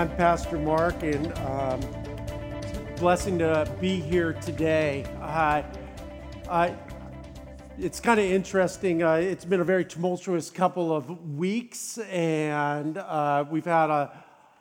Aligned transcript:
I'm 0.00 0.16
Pastor 0.16 0.56
Mark, 0.56 1.02
and 1.02 1.30
um, 1.40 1.78
blessing 2.96 3.38
to 3.40 3.70
be 3.82 4.00
here 4.00 4.32
today. 4.32 5.04
Uh, 5.20 5.62
uh, 6.48 6.74
it's 7.78 8.00
kind 8.00 8.18
of 8.18 8.24
interesting. 8.24 9.02
Uh, 9.02 9.16
it's 9.16 9.44
been 9.44 9.60
a 9.60 9.64
very 9.64 9.84
tumultuous 9.84 10.48
couple 10.48 10.90
of 10.96 11.36
weeks, 11.36 11.98
and 11.98 12.96
uh, 12.96 13.44
we've 13.50 13.66
had 13.66 13.90
a, 13.90 14.10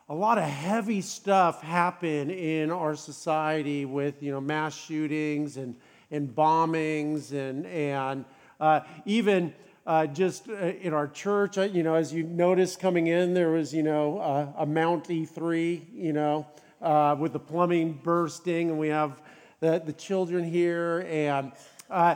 a 0.09 0.13
lot 0.13 0.37
of 0.37 0.43
heavy 0.43 0.99
stuff 0.99 1.61
happen 1.61 2.29
in 2.29 2.69
our 2.69 2.97
society 2.97 3.85
with 3.85 4.21
you 4.21 4.33
know 4.33 4.41
mass 4.41 4.75
shootings 4.77 5.55
and 5.55 5.73
and 6.11 6.35
bombings 6.35 7.31
and 7.31 7.65
and 7.65 8.25
uh, 8.59 8.81
even 9.05 9.53
uh, 9.89 10.05
just 10.05 10.47
uh, 10.47 10.53
in 10.53 10.93
our 10.93 11.07
church, 11.07 11.57
uh, 11.57 11.63
you 11.63 11.81
know, 11.81 11.95
as 11.95 12.13
you 12.13 12.21
noticed 12.21 12.79
coming 12.79 13.07
in, 13.07 13.33
there 13.33 13.49
was, 13.49 13.73
you 13.73 13.81
know, 13.81 14.19
uh, 14.19 14.53
a 14.59 14.63
Mount 14.63 15.05
E3, 15.05 15.81
you 15.91 16.13
know, 16.13 16.45
uh, 16.79 17.15
with 17.17 17.33
the 17.33 17.39
plumbing 17.39 17.99
bursting, 18.03 18.69
and 18.69 18.77
we 18.77 18.89
have 18.89 19.19
the, 19.61 19.81
the 19.83 19.93
children 19.93 20.43
here. 20.43 21.07
And 21.09 21.53
uh, 21.89 22.13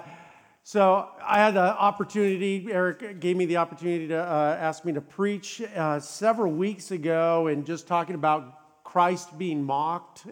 so 0.63 1.09
I 1.19 1.39
had 1.39 1.55
the 1.55 1.75
opportunity, 1.75 2.67
Eric 2.71 3.19
gave 3.19 3.35
me 3.35 3.47
the 3.47 3.57
opportunity 3.57 4.07
to 4.09 4.17
ask 4.17 4.85
me 4.85 4.93
to 4.93 5.01
preach 5.01 5.63
several 5.99 6.53
weeks 6.53 6.91
ago 6.91 7.47
and 7.47 7.65
just 7.65 7.87
talking 7.87 8.13
about 8.13 8.83
Christ 8.83 9.35
being 9.39 9.63
mocked, 9.63 10.27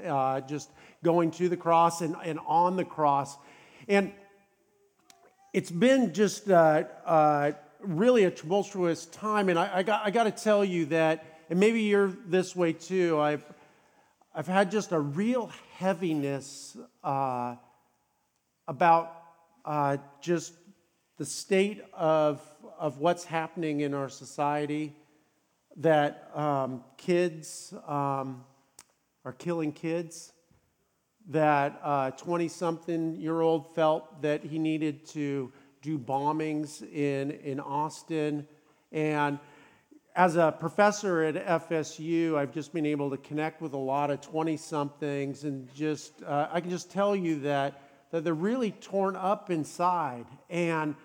just 0.47 0.69
going 1.03 1.31
to 1.31 1.49
the 1.49 1.57
cross 1.57 2.01
and, 2.01 2.15
and 2.23 2.37
on 2.45 2.75
the 2.75 2.85
cross. 2.85 3.35
And 3.87 4.13
it's 5.53 5.71
been 5.71 6.13
just 6.13 6.49
uh, 6.49 6.83
uh, 7.05 7.51
really 7.81 8.23
a 8.23 8.31
tumultuous 8.31 9.05
time, 9.07 9.49
and 9.49 9.59
I, 9.59 9.79
I 9.79 9.83
got, 9.83 10.01
I 10.05 10.11
got 10.11 10.23
to 10.23 10.31
tell 10.31 10.63
you 10.63 10.85
that, 10.85 11.25
and 11.49 11.59
maybe 11.59 11.81
you're 11.81 12.13
this 12.25 12.55
way 12.55 12.71
too. 12.71 13.19
I've, 13.19 13.43
I've 14.33 14.47
had 14.47 14.71
just 14.71 14.93
a 14.93 14.99
real 14.99 15.51
heaviness 15.77 16.77
uh, 17.03 17.55
about 18.67 19.11
uh, 19.65 19.97
just 20.21 20.53
the 21.17 21.25
state 21.25 21.83
of, 21.93 22.41
of 22.79 22.99
what's 22.99 23.25
happening 23.25 23.81
in 23.81 23.93
our 23.93 24.09
society. 24.09 24.95
That 25.77 26.29
um, 26.35 26.83
kids 26.97 27.73
um, 27.87 28.43
are 29.23 29.31
killing 29.31 29.71
kids 29.71 30.33
that 31.29 31.79
a 31.83 32.13
20 32.17 32.47
something 32.47 33.15
year 33.15 33.41
old 33.41 33.73
felt 33.73 34.21
that 34.21 34.43
he 34.43 34.59
needed 34.59 35.05
to 35.07 35.51
do 35.81 35.97
bombings 35.97 36.81
in, 36.93 37.31
in 37.31 37.59
Austin. 37.59 38.47
And 38.91 39.39
as 40.15 40.35
a 40.35 40.53
professor 40.59 41.23
at 41.23 41.35
FSU, 41.69 42.35
I've 42.35 42.53
just 42.53 42.73
been 42.73 42.85
able 42.85 43.09
to 43.11 43.17
connect 43.17 43.61
with 43.61 43.73
a 43.73 43.77
lot 43.77 44.11
of 44.11 44.19
20 44.21 44.57
somethings, 44.57 45.45
and 45.45 45.73
just 45.73 46.21
uh, 46.23 46.49
I 46.51 46.59
can 46.59 46.69
just 46.69 46.91
tell 46.91 47.15
you 47.15 47.39
that, 47.41 47.81
that 48.11 48.23
they're 48.23 48.33
really 48.33 48.71
torn 48.71 49.15
up 49.15 49.49
inside. 49.49 50.25
And 50.49 50.95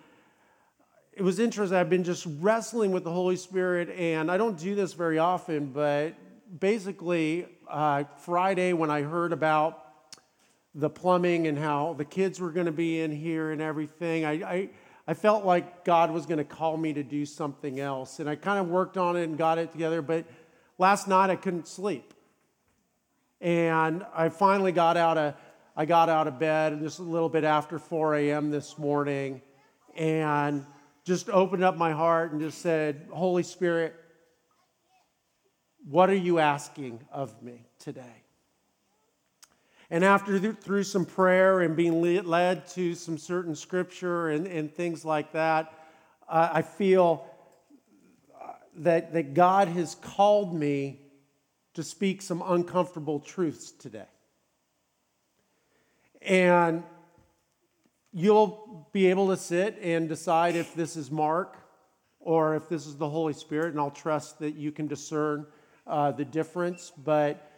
it 1.13 1.23
was 1.23 1.39
interesting. 1.39 1.79
I've 1.79 1.89
been 1.89 2.05
just 2.05 2.27
wrestling 2.41 2.91
with 2.91 3.05
the 3.05 3.13
Holy 3.13 3.37
Spirit, 3.37 3.91
and 3.91 4.31
I 4.31 4.37
don't 4.37 4.59
do 4.59 4.75
this 4.75 4.93
very 4.93 5.19
often, 5.19 5.67
but 5.67 6.15
basically, 6.59 7.47
uh, 7.69 8.05
Friday 8.19 8.73
when 8.73 8.91
I 8.91 9.03
heard 9.03 9.33
about 9.33 9.86
the 10.77 10.91
plumbing 10.91 11.47
and 11.47 11.59
how 11.59 11.95
the 11.95 12.05
kids 12.05 12.39
were 12.39 12.51
going 12.51 12.67
to 12.67 12.73
be 12.73 13.01
in 13.01 13.11
here 13.11 13.51
and 13.51 13.63
everything. 13.63 14.27
I, 14.27 14.33
I, 14.33 14.69
I 15.09 15.15
felt 15.15 15.45
like 15.45 15.87
God 15.87 16.11
was 16.11 16.27
going 16.27 16.37
to 16.39 16.45
call 16.45 16.77
me 16.77 16.93
to 16.93 17.03
do 17.03 17.25
something 17.25 17.81
else. 17.81 18.21
And 18.21 18.29
I 18.29 18.37
kind 18.37 18.61
of 18.61 18.69
worked 18.69 18.99
on 18.99 19.17
it 19.17 19.25
and 19.25 19.39
got 19.39 19.57
it 19.57 19.73
together. 19.73 20.03
But 20.03 20.27
last 20.77 21.09
night 21.09 21.31
I 21.31 21.37
couldn't 21.37 21.67
sleep. 21.67 22.13
And 23.41 24.05
I 24.15 24.29
finally 24.29 24.73
got 24.73 24.99
out 24.99 25.17
of, 25.17 25.35
I 25.75 25.87
got 25.87 26.11
out 26.11 26.29
of 26.29 26.39
bed 26.39 26.79
just 26.81 26.99
a 26.99 27.03
little 27.03 27.31
bit 27.31 27.45
after 27.45 27.79
4 27.79 28.17
a.m. 28.17 28.51
this 28.51 28.77
morning 28.77 29.41
and 29.95 30.67
just 31.05 31.31
opened 31.31 31.65
up 31.65 31.79
my 31.79 31.93
heart 31.93 32.33
and 32.33 32.41
just 32.41 32.61
said, 32.61 33.09
Holy 33.11 33.43
Spirit, 33.43 33.95
what 35.89 36.11
are 36.11 36.15
you 36.15 36.39
asking 36.39 37.01
of 37.11 37.43
me 37.43 37.65
today? 37.79 38.26
And 39.91 40.05
after 40.05 40.53
through 40.53 40.83
some 40.83 41.05
prayer 41.05 41.61
and 41.61 41.77
being 41.77 42.01
led 42.01 42.67
to 42.71 42.95
some 42.95 43.19
certain 43.19 43.55
scripture 43.55 44.31
and, 44.31 44.47
and 44.47 44.73
things 44.73 45.05
like 45.05 45.33
that, 45.33 45.73
uh, 46.29 46.49
I 46.53 46.63
feel 46.63 47.25
uh, 48.35 48.53
that, 48.79 49.13
that 49.13 49.35
God 49.35 49.69
has 49.69 49.95
called 49.95 50.53
me 50.55 51.01
to 51.75 51.85
speak 51.85 52.21
some 52.21 52.43
uncomfortable 52.45 53.21
truths 53.21 53.71
today. 53.71 54.09
And 56.21 56.83
you'll 58.13 58.89
be 58.93 59.07
able 59.07 59.29
to 59.29 59.37
sit 59.37 59.79
and 59.81 60.09
decide 60.09 60.57
if 60.57 60.75
this 60.75 60.97
is 60.97 61.11
Mark 61.11 61.59
or 62.19 62.57
if 62.57 62.69
this 62.69 62.87
is 62.87 62.97
the 62.97 63.09
Holy 63.09 63.35
Spirit, 63.35 63.71
and 63.71 63.79
I'll 63.79 63.91
trust 63.91 64.41
that 64.41 64.57
you 64.57 64.73
can 64.73 64.89
discern 64.89 65.47
uh, 65.87 66.11
the 66.11 66.25
difference. 66.25 66.91
But 67.05 67.53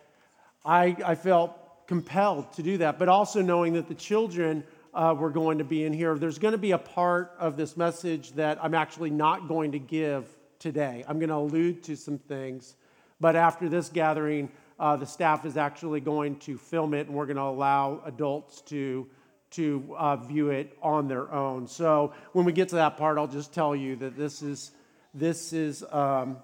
I, 0.62 0.95
I 1.03 1.15
felt 1.15 1.56
compelled 1.88 2.53
to 2.53 2.62
do 2.62 2.78
that, 2.78 2.99
but 2.99 3.09
also 3.09 3.43
knowing 3.43 3.72
that 3.72 3.88
the 3.88 3.94
children 3.94 4.62
uh, 4.94 5.15
were 5.19 5.31
going 5.31 5.59
to 5.59 5.65
be 5.65 5.84
in 5.84 5.93
here. 5.93 6.16
There's 6.16 6.38
going 6.38 6.53
to 6.53 6.59
be 6.59 6.72
a 6.72 6.78
part 6.78 7.34
of 7.38 7.56
this 7.56 7.76
message 7.76 8.32
that 8.32 8.62
I'm 8.62 8.75
actually 8.75 9.10
not 9.10 9.49
going 9.49 9.72
to 9.72 9.78
give 9.78 10.28
today. 10.59 11.03
I'm 11.09 11.19
going 11.19 11.31
to 11.31 11.37
allude 11.37 11.82
to 11.84 11.97
some 11.97 12.19
things, 12.19 12.77
but 13.21 13.37
after 13.37 13.69
this 13.69 13.88
gathering, 13.88 14.50
uh, 14.78 14.97
the 14.97 15.06
staff 15.06 15.47
is 15.47 15.56
actually 15.56 16.00
going 16.00 16.37
to 16.41 16.59
film 16.59 16.94
it, 16.94 17.06
and 17.06 17.16
we're 17.16 17.27
going 17.27 17.37
to 17.37 17.43
allow 17.43 18.03
adults 18.04 18.60
to 18.62 19.09
to 19.50 19.97
uh, 19.97 20.15
view 20.16 20.50
it 20.50 20.77
on 20.82 21.09
their 21.09 21.32
own. 21.32 21.66
So 21.66 22.12
when 22.34 22.44
we 22.44 22.53
get 22.53 22.69
to 22.69 22.75
that 22.75 22.98
part, 22.98 23.16
I'll 23.16 23.27
just 23.27 23.54
tell 23.54 23.75
you 23.75 23.97
that 23.97 24.15
this 24.15 24.43
is 24.43 24.72
this 25.15 25.54
is 25.54 25.82
um, 25.91 26.37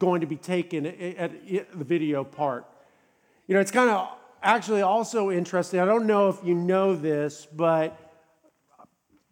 going 0.00 0.22
to 0.22 0.26
be 0.26 0.36
taken 0.36 0.84
at, 0.84 1.00
at, 1.00 1.32
at 1.48 1.78
the 1.78 1.84
video 1.84 2.24
part. 2.24 2.66
You 3.46 3.54
know, 3.54 3.60
it's 3.60 3.70
kind 3.70 3.88
of 3.88 4.08
actually 4.42 4.82
also 4.82 5.30
interesting. 5.30 5.80
I 5.80 5.84
don't 5.84 6.06
know 6.06 6.28
if 6.28 6.38
you 6.44 6.54
know 6.54 6.96
this, 6.96 7.46
but 7.54 7.98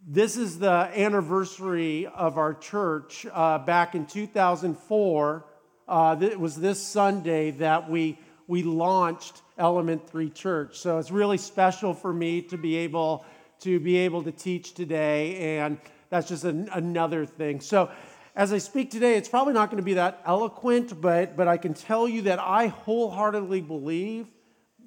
this 0.07 0.37
is 0.37 0.59
the 0.59 0.71
anniversary 0.71 2.07
of 2.07 2.39
our 2.39 2.55
church. 2.55 3.27
Uh, 3.33 3.59
back 3.59 3.95
in 3.95 4.07
2004, 4.07 5.45
uh, 5.87 6.17
it 6.21 6.39
was 6.39 6.57
this 6.57 6.83
Sunday 6.83 7.51
that 7.53 7.91
we, 7.91 8.19
we 8.47 8.63
launched 8.63 9.43
Element 9.57 10.09
3 10.09 10.31
Church. 10.31 10.79
So 10.79 10.99
it's 10.99 11.11
really 11.11 11.39
special 11.39 11.95
for 11.95 12.13
me 12.13 12.43
to 12.43 12.59
be 12.59 12.77
able 12.77 13.25
to 13.61 13.81
be 13.81 13.97
able 13.97 14.23
to 14.23 14.31
teach 14.31 14.75
today, 14.75 15.59
and 15.59 15.79
that's 16.11 16.29
just 16.29 16.45
an, 16.45 16.69
another 16.73 17.27
thing. 17.27 17.61
So 17.61 17.91
as 18.37 18.53
I 18.53 18.59
speak 18.59 18.89
today, 18.89 19.17
it's 19.17 19.29
probably 19.29 19.53
not 19.53 19.69
going 19.69 19.79
to 19.79 19.85
be 19.85 19.95
that 19.95 20.23
eloquent, 20.25 21.01
but, 21.01 21.37
but 21.37 21.49
I 21.49 21.57
can 21.57 21.75
tell 21.75 22.09
you 22.09 22.23
that 22.23 22.39
I 22.39 22.69
wholeheartedly 22.69 23.63
believe 23.63 24.29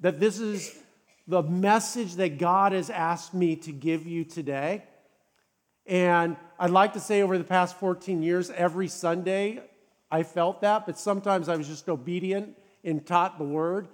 that 0.02 0.18
this 0.18 0.38
is 0.38 0.76
the 1.26 1.42
message 1.42 2.16
that 2.16 2.36
God 2.38 2.72
has 2.72 2.90
asked 2.90 3.32
me 3.32 3.56
to 3.56 3.72
give 3.72 4.06
you 4.06 4.24
today. 4.24 4.82
And 5.86 6.36
I'd 6.58 6.70
like 6.70 6.92
to 6.94 7.00
say 7.00 7.22
over 7.22 7.38
the 7.38 7.44
past 7.44 7.78
14 7.78 8.22
years, 8.22 8.50
every 8.50 8.88
Sunday 8.88 9.62
I 10.10 10.24
felt 10.24 10.60
that, 10.60 10.86
but 10.86 10.98
sometimes 10.98 11.48
I 11.48 11.56
was 11.56 11.68
just 11.68 11.88
obedient 11.88 12.56
and 12.84 13.06
taught 13.06 13.38
the 13.38 13.44
word. 13.44 13.88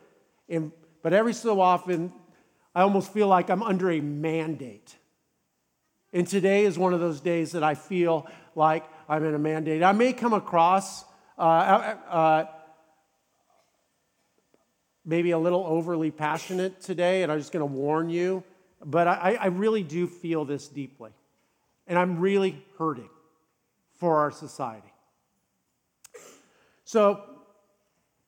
And, 0.49 0.73
but 1.03 1.13
every 1.13 1.35
so 1.35 1.61
often, 1.61 2.13
I 2.75 2.83
almost 2.83 3.13
feel 3.13 3.29
like 3.29 3.51
I'm 3.51 3.63
under 3.63 3.91
a 3.91 4.01
mandate. 4.01 4.97
And 6.15 6.27
today 6.27 6.65
is 6.65 6.79
one 6.79 6.95
of 6.95 7.01
those 7.01 7.21
days 7.21 7.53
that 7.53 7.63
I 7.63 7.75
feel 7.75 8.27
like 8.55 8.85
I'm 9.11 9.25
in 9.25 9.35
a 9.35 9.39
mandate. 9.39 9.83
I 9.83 9.93
may 9.93 10.15
come 10.15 10.33
across 10.33 11.05
uh, 11.39 11.43
uh, 11.43 11.97
uh 12.11 12.45
maybe 15.09 15.31
a 15.31 15.39
little 15.39 15.65
overly 15.67 16.11
passionate 16.11 16.83
today, 16.83 17.23
and 17.23 17.33
I'm 17.33 17.39
just 17.39 17.51
going 17.51 17.67
to 17.67 17.75
warn 17.75 18.11
you, 18.11 18.45
but 18.85 19.09
I, 19.09 19.39
I 19.41 19.47
really 19.47 19.83
do 19.83 20.07
feel 20.07 20.45
this 20.45 20.69
deeply. 20.69 21.11
And 21.87 21.99
I'm 21.99 22.21
really 22.21 22.63
hurting 22.77 23.09
for 23.97 24.19
our 24.19 24.31
society. 24.31 24.93
So, 26.85 27.23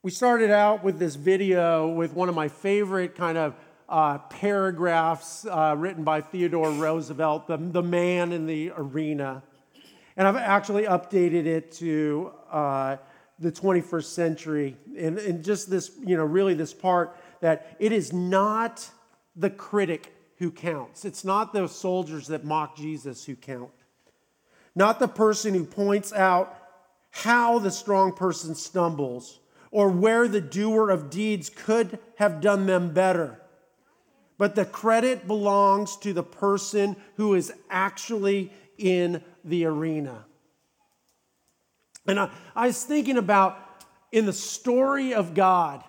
we 0.02 0.10
started 0.10 0.50
out 0.50 0.82
with 0.82 0.98
this 0.98 1.16
video 1.16 1.88
with 1.88 2.14
one 2.14 2.30
of 2.30 2.34
my 2.34 2.48
favorite 2.48 3.14
kind 3.14 3.36
of 3.36 3.54
uh, 3.86 4.16
paragraphs 4.16 5.44
uh, 5.44 5.74
written 5.76 6.04
by 6.04 6.22
Theodore 6.22 6.70
Roosevelt, 6.70 7.46
the, 7.46 7.58
the 7.58 7.82
man 7.82 8.32
in 8.32 8.46
the 8.46 8.72
arena. 8.74 9.42
And 10.16 10.26
I've 10.26 10.36
actually 10.36 10.84
updated 10.84 11.44
it 11.44 11.72
to 11.72 12.32
uh, 12.50 12.96
the 13.40 13.50
21st 13.50 14.04
century 14.04 14.76
and, 14.96 15.18
and 15.18 15.42
just 15.42 15.70
this, 15.70 15.92
you 16.04 16.16
know, 16.16 16.24
really 16.24 16.54
this 16.54 16.74
part 16.74 17.16
that 17.40 17.74
it 17.80 17.90
is 17.90 18.12
not 18.12 18.88
the 19.34 19.50
critic 19.50 20.14
who 20.36 20.50
counts. 20.50 21.04
It's 21.04 21.24
not 21.24 21.52
those 21.52 21.74
soldiers 21.74 22.26
that 22.28 22.44
mock 22.44 22.76
Jesus 22.76 23.24
who 23.24 23.34
count. 23.34 23.70
Not 24.74 24.98
the 24.98 25.08
person 25.08 25.54
who 25.54 25.64
points 25.64 26.12
out 26.12 26.56
how 27.10 27.58
the 27.58 27.70
strong 27.70 28.12
person 28.12 28.54
stumbles 28.54 29.40
or 29.70 29.88
where 29.88 30.28
the 30.28 30.40
doer 30.40 30.90
of 30.90 31.10
deeds 31.10 31.50
could 31.50 31.98
have 32.16 32.40
done 32.40 32.66
them 32.66 32.92
better. 32.92 33.40
But 34.36 34.54
the 34.54 34.64
credit 34.64 35.26
belongs 35.26 35.96
to 35.98 36.12
the 36.12 36.22
person 36.22 36.96
who 37.16 37.34
is 37.34 37.52
actually 37.68 38.52
in 38.78 39.22
the 39.44 39.64
arena. 39.66 40.24
And 42.10 42.20
I, 42.20 42.30
I 42.54 42.66
was 42.66 42.84
thinking 42.84 43.16
about 43.16 43.58
in 44.12 44.26
the 44.26 44.32
story 44.32 45.14
of 45.14 45.34
God, 45.34 45.82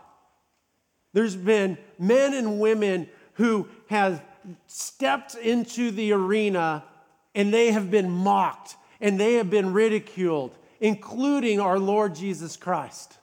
there's 1.13 1.35
been 1.35 1.77
men 1.99 2.33
and 2.33 2.59
women 2.59 3.09
who 3.33 3.67
have 3.89 4.23
stepped 4.67 5.35
into 5.35 5.91
the 5.91 6.13
arena 6.13 6.83
and 7.35 7.53
they 7.53 7.71
have 7.71 7.91
been 7.91 8.09
mocked 8.09 8.75
and 8.99 9.19
they 9.19 9.33
have 9.33 9.49
been 9.49 9.73
ridiculed, 9.73 10.57
including 10.79 11.59
our 11.59 11.79
Lord 11.79 12.15
Jesus 12.15 12.55
Christ. 12.57 13.17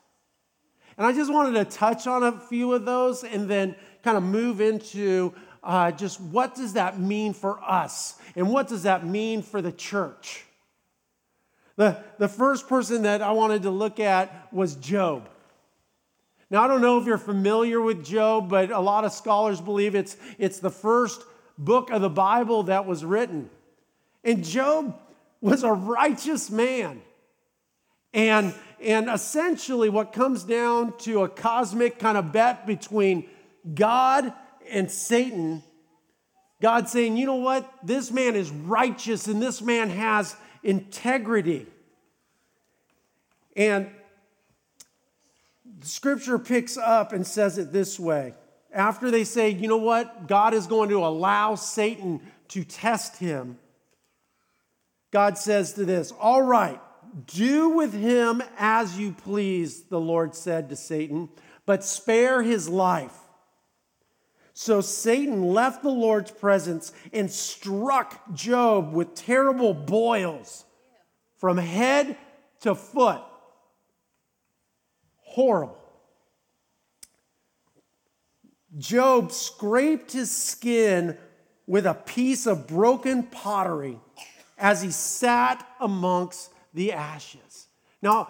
And 0.97 1.07
I 1.07 1.13
just 1.13 1.31
wanted 1.31 1.53
to 1.53 1.65
touch 1.65 2.07
on 2.07 2.23
a 2.23 2.33
few 2.33 2.73
of 2.73 2.85
those 2.85 3.23
and 3.23 3.49
then 3.49 3.75
kind 4.03 4.17
of 4.17 4.23
move 4.23 4.59
into 4.59 5.33
uh, 5.63 5.91
just 5.91 6.19
what 6.19 6.55
does 6.55 6.73
that 6.73 6.99
mean 6.99 7.33
for 7.33 7.61
us 7.63 8.15
and 8.35 8.49
what 8.49 8.67
does 8.67 8.83
that 8.83 9.05
mean 9.05 9.41
for 9.41 9.61
the 9.61 9.71
church. 9.71 10.45
The, 11.79 11.95
the 12.17 12.27
first 12.27 12.67
person 12.67 13.03
that 13.03 13.21
I 13.21 13.31
wanted 13.31 13.61
to 13.61 13.69
look 13.69 14.01
at 14.01 14.51
was 14.51 14.75
Job. 14.75 15.29
Now, 16.49 16.65
I 16.65 16.67
don't 16.67 16.81
know 16.81 16.99
if 16.99 17.05
you're 17.05 17.17
familiar 17.17 17.79
with 17.79 18.03
Job, 18.03 18.49
but 18.49 18.69
a 18.69 18.81
lot 18.81 19.05
of 19.05 19.13
scholars 19.13 19.61
believe 19.61 19.95
it's, 19.95 20.17
it's 20.37 20.59
the 20.59 20.69
first 20.69 21.21
book 21.57 21.89
of 21.89 22.01
the 22.01 22.09
Bible 22.09 22.63
that 22.63 22.85
was 22.85 23.05
written. 23.05 23.49
And 24.25 24.43
Job 24.43 24.93
was 25.39 25.63
a 25.63 25.71
righteous 25.71 26.51
man. 26.51 27.01
And, 28.13 28.53
and 28.81 29.07
essentially, 29.07 29.87
what 29.87 30.11
comes 30.11 30.43
down 30.43 30.97
to 31.03 31.23
a 31.23 31.29
cosmic 31.29 31.97
kind 31.97 32.17
of 32.17 32.33
bet 32.33 32.67
between 32.67 33.23
God 33.73 34.33
and 34.69 34.91
Satan, 34.91 35.63
God 36.61 36.89
saying, 36.89 37.15
you 37.15 37.25
know 37.25 37.35
what? 37.35 37.71
This 37.81 38.11
man 38.11 38.35
is 38.35 38.51
righteous 38.51 39.29
and 39.29 39.41
this 39.41 39.61
man 39.61 39.89
has 39.91 40.35
integrity. 40.63 41.67
And 43.55 43.89
scripture 45.81 46.39
picks 46.39 46.77
up 46.77 47.13
and 47.13 47.25
says 47.25 47.57
it 47.57 47.71
this 47.71 47.99
way. 47.99 48.33
After 48.71 49.09
they 49.09 49.23
say, 49.23 49.49
you 49.49 49.67
know 49.67 49.77
what? 49.77 50.27
God 50.27 50.53
is 50.53 50.67
going 50.67 50.89
to 50.89 51.05
allow 51.05 51.55
Satan 51.55 52.21
to 52.49 52.63
test 52.63 53.17
him. 53.17 53.57
God 55.11 55.37
says 55.37 55.73
to 55.73 55.85
this, 55.85 56.11
All 56.11 56.41
right, 56.41 56.79
do 57.25 57.69
with 57.69 57.93
him 57.93 58.43
as 58.57 58.99
you 58.99 59.11
please, 59.11 59.83
the 59.83 59.99
Lord 59.99 60.35
said 60.35 60.69
to 60.69 60.75
Satan, 60.75 61.29
but 61.65 61.83
spare 61.83 62.43
his 62.43 62.69
life. 62.69 63.15
So 64.61 64.81
Satan 64.81 65.53
left 65.53 65.83
the 65.83 65.89
Lord's 65.89 66.31
presence 66.31 66.91
and 67.13 67.31
struck 67.31 68.33
Job 68.33 68.91
with 68.91 69.15
terrible 69.15 69.73
boils 69.73 70.65
from 71.37 71.55
head 71.55 72.17
to 72.59 72.75
foot. 72.75 73.21
Horrible. 75.19 75.77
Job 78.77 79.31
scraped 79.31 80.11
his 80.11 80.29
skin 80.29 81.17
with 81.65 81.85
a 81.85 81.93
piece 81.93 82.45
of 82.45 82.67
broken 82.67 83.23
pottery 83.23 83.97
as 84.57 84.81
he 84.81 84.91
sat 84.91 85.65
amongst 85.79 86.51
the 86.73 86.91
ashes. 86.91 87.67
Now, 88.01 88.27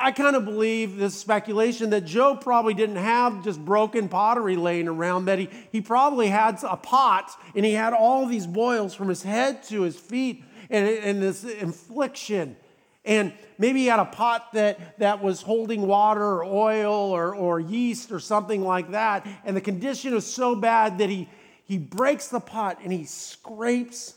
I 0.00 0.12
kind 0.12 0.34
of 0.34 0.46
believe 0.46 0.96
this 0.96 1.14
speculation 1.14 1.90
that 1.90 2.06
Job 2.06 2.40
probably 2.40 2.72
didn't 2.72 2.96
have 2.96 3.44
just 3.44 3.62
broken 3.62 4.08
pottery 4.08 4.56
laying 4.56 4.88
around, 4.88 5.26
that 5.26 5.38
he, 5.38 5.50
he 5.70 5.82
probably 5.82 6.28
had 6.28 6.58
a 6.64 6.76
pot 6.76 7.30
and 7.54 7.64
he 7.66 7.74
had 7.74 7.92
all 7.92 8.24
these 8.26 8.46
boils 8.46 8.94
from 8.94 9.08
his 9.08 9.22
head 9.22 9.62
to 9.64 9.82
his 9.82 9.96
feet 9.96 10.42
and, 10.70 10.88
and 10.88 11.22
this 11.22 11.44
infliction. 11.44 12.56
And 13.04 13.34
maybe 13.58 13.80
he 13.80 13.86
had 13.86 14.00
a 14.00 14.06
pot 14.06 14.52
that, 14.54 14.98
that 14.98 15.22
was 15.22 15.42
holding 15.42 15.82
water 15.86 16.24
or 16.24 16.44
oil 16.44 16.94
or, 16.94 17.34
or 17.34 17.60
yeast 17.60 18.10
or 18.10 18.20
something 18.20 18.62
like 18.62 18.92
that. 18.92 19.26
And 19.44 19.54
the 19.54 19.60
condition 19.60 20.14
was 20.14 20.26
so 20.26 20.54
bad 20.54 20.98
that 20.98 21.10
he, 21.10 21.28
he 21.64 21.76
breaks 21.76 22.28
the 22.28 22.40
pot 22.40 22.78
and 22.82 22.92
he 22.92 23.04
scrapes 23.04 24.14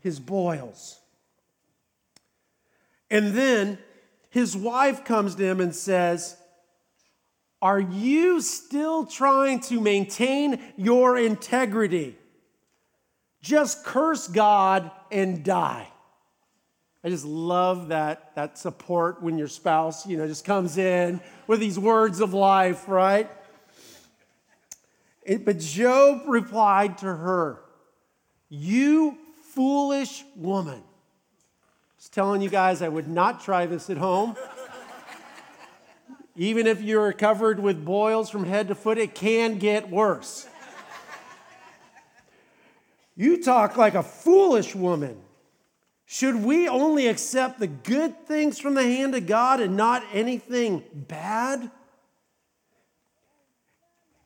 his 0.00 0.18
boils. 0.18 1.00
And 3.10 3.34
then 3.34 3.78
his 4.34 4.56
wife 4.56 5.04
comes 5.04 5.36
to 5.36 5.44
him 5.44 5.60
and 5.60 5.72
says, 5.72 6.36
Are 7.62 7.78
you 7.78 8.40
still 8.40 9.06
trying 9.06 9.60
to 9.60 9.80
maintain 9.80 10.60
your 10.76 11.16
integrity? 11.16 12.16
Just 13.40 13.84
curse 13.84 14.26
God 14.26 14.90
and 15.12 15.44
die. 15.44 15.86
I 17.04 17.10
just 17.10 17.24
love 17.24 17.88
that, 17.90 18.34
that 18.34 18.58
support 18.58 19.22
when 19.22 19.38
your 19.38 19.46
spouse, 19.46 20.04
you 20.04 20.16
know, 20.16 20.26
just 20.26 20.44
comes 20.44 20.78
in 20.78 21.20
with 21.46 21.60
these 21.60 21.78
words 21.78 22.18
of 22.18 22.34
life, 22.34 22.88
right? 22.88 23.30
It, 25.22 25.44
but 25.44 25.60
Job 25.60 26.22
replied 26.26 26.98
to 26.98 27.06
her, 27.06 27.60
You 28.48 29.16
foolish 29.52 30.24
woman. 30.34 30.82
Just 32.04 32.12
telling 32.12 32.42
you 32.42 32.50
guys, 32.50 32.82
I 32.82 32.88
would 32.90 33.08
not 33.08 33.42
try 33.42 33.64
this 33.64 33.88
at 33.88 33.96
home. 33.96 34.36
Even 36.36 36.66
if 36.66 36.82
you're 36.82 37.14
covered 37.14 37.58
with 37.58 37.82
boils 37.82 38.28
from 38.28 38.44
head 38.44 38.68
to 38.68 38.74
foot, 38.74 38.98
it 38.98 39.14
can 39.14 39.56
get 39.56 39.88
worse. 39.88 40.46
You 43.16 43.42
talk 43.42 43.78
like 43.78 43.94
a 43.94 44.02
foolish 44.02 44.74
woman. 44.74 45.16
Should 46.04 46.44
we 46.44 46.68
only 46.68 47.06
accept 47.06 47.58
the 47.58 47.68
good 47.68 48.26
things 48.26 48.58
from 48.58 48.74
the 48.74 48.82
hand 48.82 49.14
of 49.14 49.26
God 49.26 49.60
and 49.60 49.74
not 49.74 50.04
anything 50.12 50.82
bad? 50.92 51.70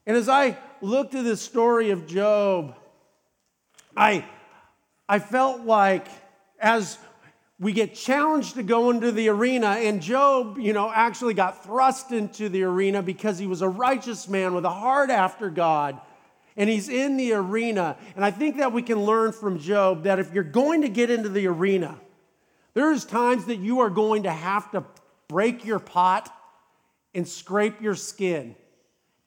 And 0.05 0.17
as 0.17 0.29
I 0.29 0.59
looked 0.81 1.15
at 1.15 1.23
the 1.23 1.37
story 1.37 1.91
of 1.91 2.09
Job, 2.09 2.75
I, 3.97 4.25
I 5.09 5.21
felt 5.21 5.61
like 5.61 6.08
as 6.58 6.99
we 7.60 7.72
get 7.72 7.94
challenged 7.94 8.55
to 8.55 8.62
go 8.62 8.91
into 8.91 9.10
the 9.10 9.29
arena, 9.29 9.67
and 9.67 10.00
Job, 10.00 10.58
you 10.58 10.72
know, 10.72 10.91
actually 10.91 11.34
got 11.34 11.65
thrust 11.65 12.12
into 12.12 12.48
the 12.48 12.62
arena 12.62 13.03
because 13.03 13.38
he 13.38 13.46
was 13.46 13.62
a 13.62 13.69
righteous 13.69 14.29
man 14.29 14.55
with 14.55 14.65
a 14.65 14.70
heart 14.70 15.10
after 15.10 15.50
God 15.50 16.00
and 16.58 16.69
he's 16.69 16.88
in 16.88 17.17
the 17.17 17.32
arena. 17.32 17.96
And 18.17 18.24
I 18.24 18.32
think 18.32 18.56
that 18.56 18.72
we 18.72 18.82
can 18.82 19.05
learn 19.05 19.31
from 19.32 19.60
Job 19.60 20.03
that 20.03 20.19
if 20.19 20.34
you're 20.34 20.43
going 20.43 20.82
to 20.82 20.88
get 20.88 21.08
into 21.08 21.29
the 21.29 21.46
arena, 21.46 21.98
there's 22.74 23.05
times 23.05 23.46
that 23.46 23.56
you 23.56 23.79
are 23.81 23.88
going 23.88 24.24
to 24.24 24.31
have 24.31 24.70
to 24.72 24.84
break 25.29 25.65
your 25.65 25.79
pot 25.79 26.34
and 27.15 27.27
scrape 27.27 27.81
your 27.81 27.94
skin 27.94 28.56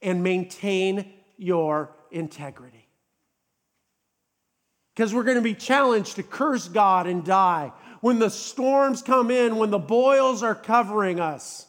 and 0.02 0.22
maintain 0.22 1.14
your 1.38 1.96
integrity. 2.12 2.86
Because 4.94 5.14
we're 5.14 5.24
going 5.24 5.38
to 5.38 5.42
be 5.42 5.56
challenged 5.56 6.18
to 6.18 6.24
curse 6.24 6.68
God 6.68 7.08
and 7.08 7.24
die. 7.24 7.72
When 8.02 8.20
the 8.20 8.30
storms 8.30 9.02
come 9.02 9.32
in, 9.32 9.58
when 9.58 9.70
the 9.70 9.80
boils 9.80 10.44
are 10.44 10.56
covering 10.56 11.20
us, 11.20 11.68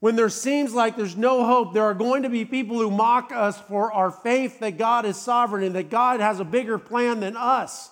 when 0.00 0.14
there 0.16 0.28
seems 0.28 0.72
like 0.72 0.96
there's 0.96 1.16
no 1.16 1.44
hope, 1.44 1.74
there 1.74 1.84
are 1.84 1.94
going 1.94 2.22
to 2.22 2.28
be 2.28 2.44
people 2.44 2.78
who 2.78 2.90
mock 2.90 3.32
us 3.32 3.60
for 3.60 3.92
our 3.92 4.10
faith 4.10 4.60
that 4.60 4.78
God 4.78 5.04
is 5.04 5.16
sovereign 5.16 5.64
and 5.64 5.74
that 5.74 5.90
God 5.90 6.20
has 6.20 6.38
a 6.38 6.44
bigger 6.44 6.78
plan 6.78 7.20
than 7.20 7.36
us. 7.36 7.90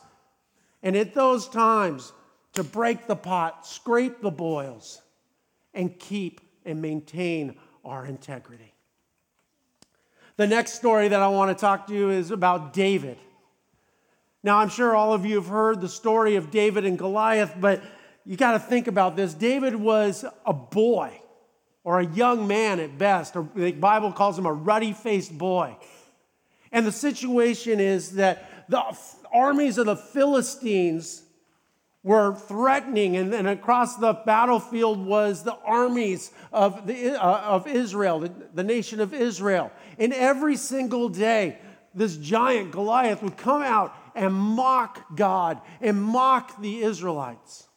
And 0.83 0.97
at 0.97 1.15
those 1.15 1.49
times, 1.49 2.13
to 2.53 2.63
break 2.63 3.07
the 3.07 3.17
pot, 3.17 3.67
scrape 3.67 4.21
the 4.21 4.31
boils, 4.31 5.01
and 5.73 5.99
keep 5.99 6.41
and 6.65 6.81
maintain 6.81 7.57
our 7.85 8.07
integrity. 8.07 8.75
The 10.37 10.47
next 10.47 10.75
story 10.75 11.09
that 11.09 11.21
I 11.21 11.29
want 11.29 11.57
to 11.57 11.61
talk 11.61 11.87
to 11.89 11.95
you 11.95 12.11
is 12.11 12.31
about 12.31 12.73
David. 12.73 13.19
Now, 14.45 14.59
I'm 14.59 14.69
sure 14.69 14.95
all 14.95 15.15
of 15.15 15.25
you 15.25 15.37
have 15.37 15.47
heard 15.47 15.81
the 15.81 15.89
story 15.89 16.37
of 16.37 16.51
David 16.51 16.85
and 16.85 16.99
Goliath, 16.99 17.55
but 17.59 17.83
you 18.27 18.37
got 18.37 18.53
to 18.53 18.59
think 18.59 18.89
about 18.89 19.17
this. 19.17 19.33
David 19.33 19.75
was 19.75 20.23
a 20.45 20.53
boy 20.53 21.19
or 21.83 22.01
a 22.01 22.07
young 22.07 22.47
man 22.47 22.79
at 22.79 22.99
best, 22.99 23.35
the 23.35 23.73
Bible 23.73 24.13
calls 24.13 24.39
him 24.39 24.45
a 24.45 24.53
ruddy 24.53 24.93
faced 24.93 25.37
boy. 25.37 25.75
And 26.71 26.87
the 26.87 26.93
situation 26.93 27.81
is 27.81 28.13
that 28.13 28.69
the 28.69 28.83
armies 29.33 29.79
of 29.79 29.87
the 29.87 29.97
Philistines 29.97 31.23
were 32.03 32.35
threatening, 32.35 33.17
and, 33.17 33.33
and 33.33 33.49
across 33.49 33.97
the 33.97 34.13
battlefield 34.13 35.07
was 35.07 35.43
the 35.43 35.57
armies 35.65 36.33
of, 36.53 36.87
the, 36.87 37.13
uh, 37.13 37.41
of 37.41 37.67
Israel, 37.67 38.21
the, 38.21 38.33
the 38.53 38.65
nation 38.65 39.01
of 39.01 39.15
Israel. 39.15 39.73
And 39.99 40.13
every 40.13 40.57
single 40.57 41.09
day, 41.09 41.59
this 41.95 42.19
giant 42.19 42.73
Goliath 42.73 43.23
would 43.23 43.39
come 43.39 43.63
out 43.63 43.95
and 44.15 44.35
mock 44.35 45.17
God 45.17 45.61
and 45.81 46.03
mock 46.03 46.61
the 46.61 46.83
Israelites. 46.83 47.69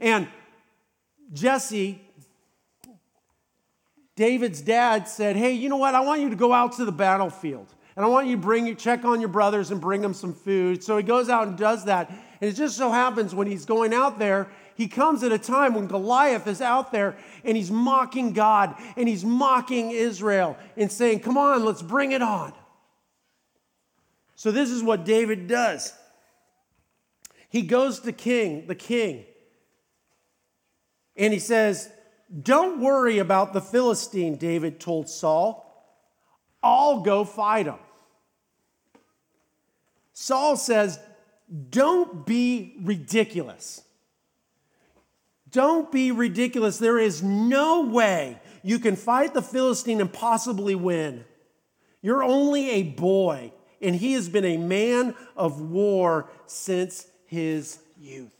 And 0.00 0.28
Jesse 1.32 2.00
David's 4.16 4.62
dad 4.62 5.06
said, 5.08 5.36
Hey, 5.36 5.52
you 5.52 5.68
know 5.68 5.76
what? 5.76 5.94
I 5.94 6.00
want 6.00 6.22
you 6.22 6.30
to 6.30 6.36
go 6.36 6.52
out 6.52 6.72
to 6.76 6.84
the 6.84 6.92
battlefield. 6.92 7.72
And 7.94 8.04
I 8.04 8.08
want 8.08 8.26
you 8.26 8.36
to 8.36 8.42
bring 8.42 8.66
you 8.66 8.74
check 8.74 9.04
on 9.04 9.20
your 9.20 9.28
brothers 9.28 9.70
and 9.70 9.80
bring 9.80 10.02
them 10.02 10.12
some 10.12 10.34
food. 10.34 10.82
So 10.82 10.96
he 10.96 11.02
goes 11.02 11.28
out 11.28 11.48
and 11.48 11.56
does 11.56 11.84
that. 11.84 12.10
And 12.10 12.50
it 12.50 12.54
just 12.54 12.76
so 12.76 12.90
happens 12.90 13.34
when 13.34 13.46
he's 13.46 13.64
going 13.64 13.94
out 13.94 14.18
there, 14.18 14.48
he 14.74 14.88
comes 14.88 15.22
at 15.22 15.32
a 15.32 15.38
time 15.38 15.74
when 15.74 15.86
Goliath 15.86 16.46
is 16.46 16.60
out 16.60 16.92
there 16.92 17.16
and 17.44 17.56
he's 17.56 17.70
mocking 17.70 18.32
God 18.32 18.74
and 18.96 19.08
he's 19.08 19.24
mocking 19.24 19.90
Israel 19.92 20.58
and 20.76 20.90
saying, 20.92 21.20
Come 21.20 21.38
on, 21.38 21.64
let's 21.64 21.82
bring 21.82 22.12
it 22.12 22.22
on. 22.22 22.52
So 24.36 24.52
this 24.52 24.70
is 24.70 24.82
what 24.82 25.04
David 25.04 25.48
does. 25.48 25.92
He 27.48 27.62
goes 27.62 28.00
to 28.00 28.12
king, 28.12 28.66
the 28.66 28.74
king, 28.74 29.24
and 31.16 31.32
he 31.32 31.38
says, 31.38 31.90
Don't 32.42 32.80
worry 32.80 33.18
about 33.18 33.52
the 33.52 33.60
Philistine, 33.60 34.36
David 34.36 34.78
told 34.78 35.08
Saul. 35.08 35.62
I'll 36.62 37.00
go 37.00 37.24
fight 37.24 37.66
him. 37.66 37.78
Saul 40.12 40.56
says, 40.56 40.98
Don't 41.70 42.26
be 42.26 42.76
ridiculous. 42.82 43.82
Don't 45.50 45.90
be 45.90 46.10
ridiculous. 46.10 46.78
There 46.78 46.98
is 46.98 47.22
no 47.22 47.86
way 47.86 48.38
you 48.62 48.78
can 48.78 48.96
fight 48.96 49.32
the 49.32 49.42
Philistine 49.42 50.00
and 50.00 50.12
possibly 50.12 50.74
win. 50.74 51.24
You're 52.02 52.24
only 52.24 52.70
a 52.70 52.82
boy, 52.82 53.52
and 53.86 53.94
he 53.94 54.14
has 54.14 54.28
been 54.28 54.44
a 54.44 54.56
man 54.56 55.14
of 55.36 55.60
war 55.60 56.28
since 56.46 57.06
his 57.26 57.78
youth. 57.96 58.32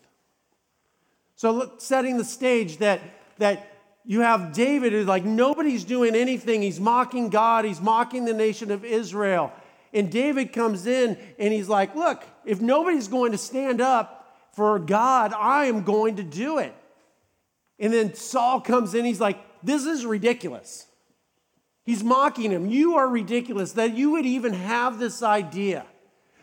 So, 1.37 1.75
setting 1.79 2.19
the 2.19 2.25
stage 2.25 2.79
that, 2.79 3.01
that 3.39 3.71
you 4.05 4.23
have 4.23 4.53
David 4.53 4.93
who's 4.93 5.07
like, 5.07 5.25
nobody's 5.25 5.85
doing 5.85 6.17
anything. 6.17 6.63
He's 6.63 6.81
mocking 6.81 7.29
God, 7.29 7.65
he's 7.65 7.81
mocking 7.81 8.25
the 8.25 8.35
nation 8.35 8.73
of 8.73 8.85
Israel. 8.85 9.53
And 9.95 10.11
David 10.11 10.53
comes 10.53 10.85
in 10.85 11.17
and 11.39 11.55
he's 11.55 11.69
like, 11.69 11.95
look, 11.95 12.25
if 12.45 12.61
nobody's 12.61 13.07
going 13.07 13.31
to 13.31 13.39
stand 13.39 13.81
up 13.81 14.37
for 14.53 14.81
God, 14.81 15.33
I 15.33 15.67
am 15.67 15.85
going 15.85 16.17
to 16.17 16.25
do 16.25 16.59
it. 16.59 16.75
And 17.79 17.93
then 17.93 18.15
Saul 18.15 18.61
comes 18.61 18.95
in, 18.95 19.05
he's 19.05 19.21
like, 19.21 19.39
this 19.63 19.85
is 19.85 20.05
ridiculous. 20.05 20.87
He's 21.87 22.03
mocking 22.03 22.51
him. 22.51 22.69
You 22.69 22.97
are 22.97 23.09
ridiculous 23.09 23.73
that 23.73 23.95
you 23.95 24.11
would 24.11 24.27
even 24.27 24.53
have 24.53 24.99
this 24.99 25.23
idea, 25.23 25.87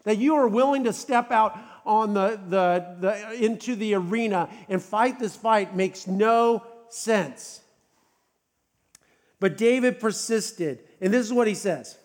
that 0.05 0.17
you 0.17 0.35
are 0.35 0.47
willing 0.47 0.85
to 0.85 0.93
step 0.93 1.31
out 1.31 1.59
on 1.85 2.13
the, 2.13 2.39
the, 2.47 2.95
the, 3.01 3.45
into 3.45 3.75
the 3.75 3.93
arena 3.95 4.49
and 4.69 4.81
fight 4.81 5.19
this 5.19 5.35
fight 5.35 5.75
makes 5.75 6.07
no 6.07 6.65
sense. 6.87 7.59
But 9.41 9.57
David 9.57 9.99
persisted, 9.99 10.79
and 11.01 11.13
this 11.13 11.25
is 11.25 11.33
what 11.33 11.47
he 11.47 11.55
says 11.55 11.97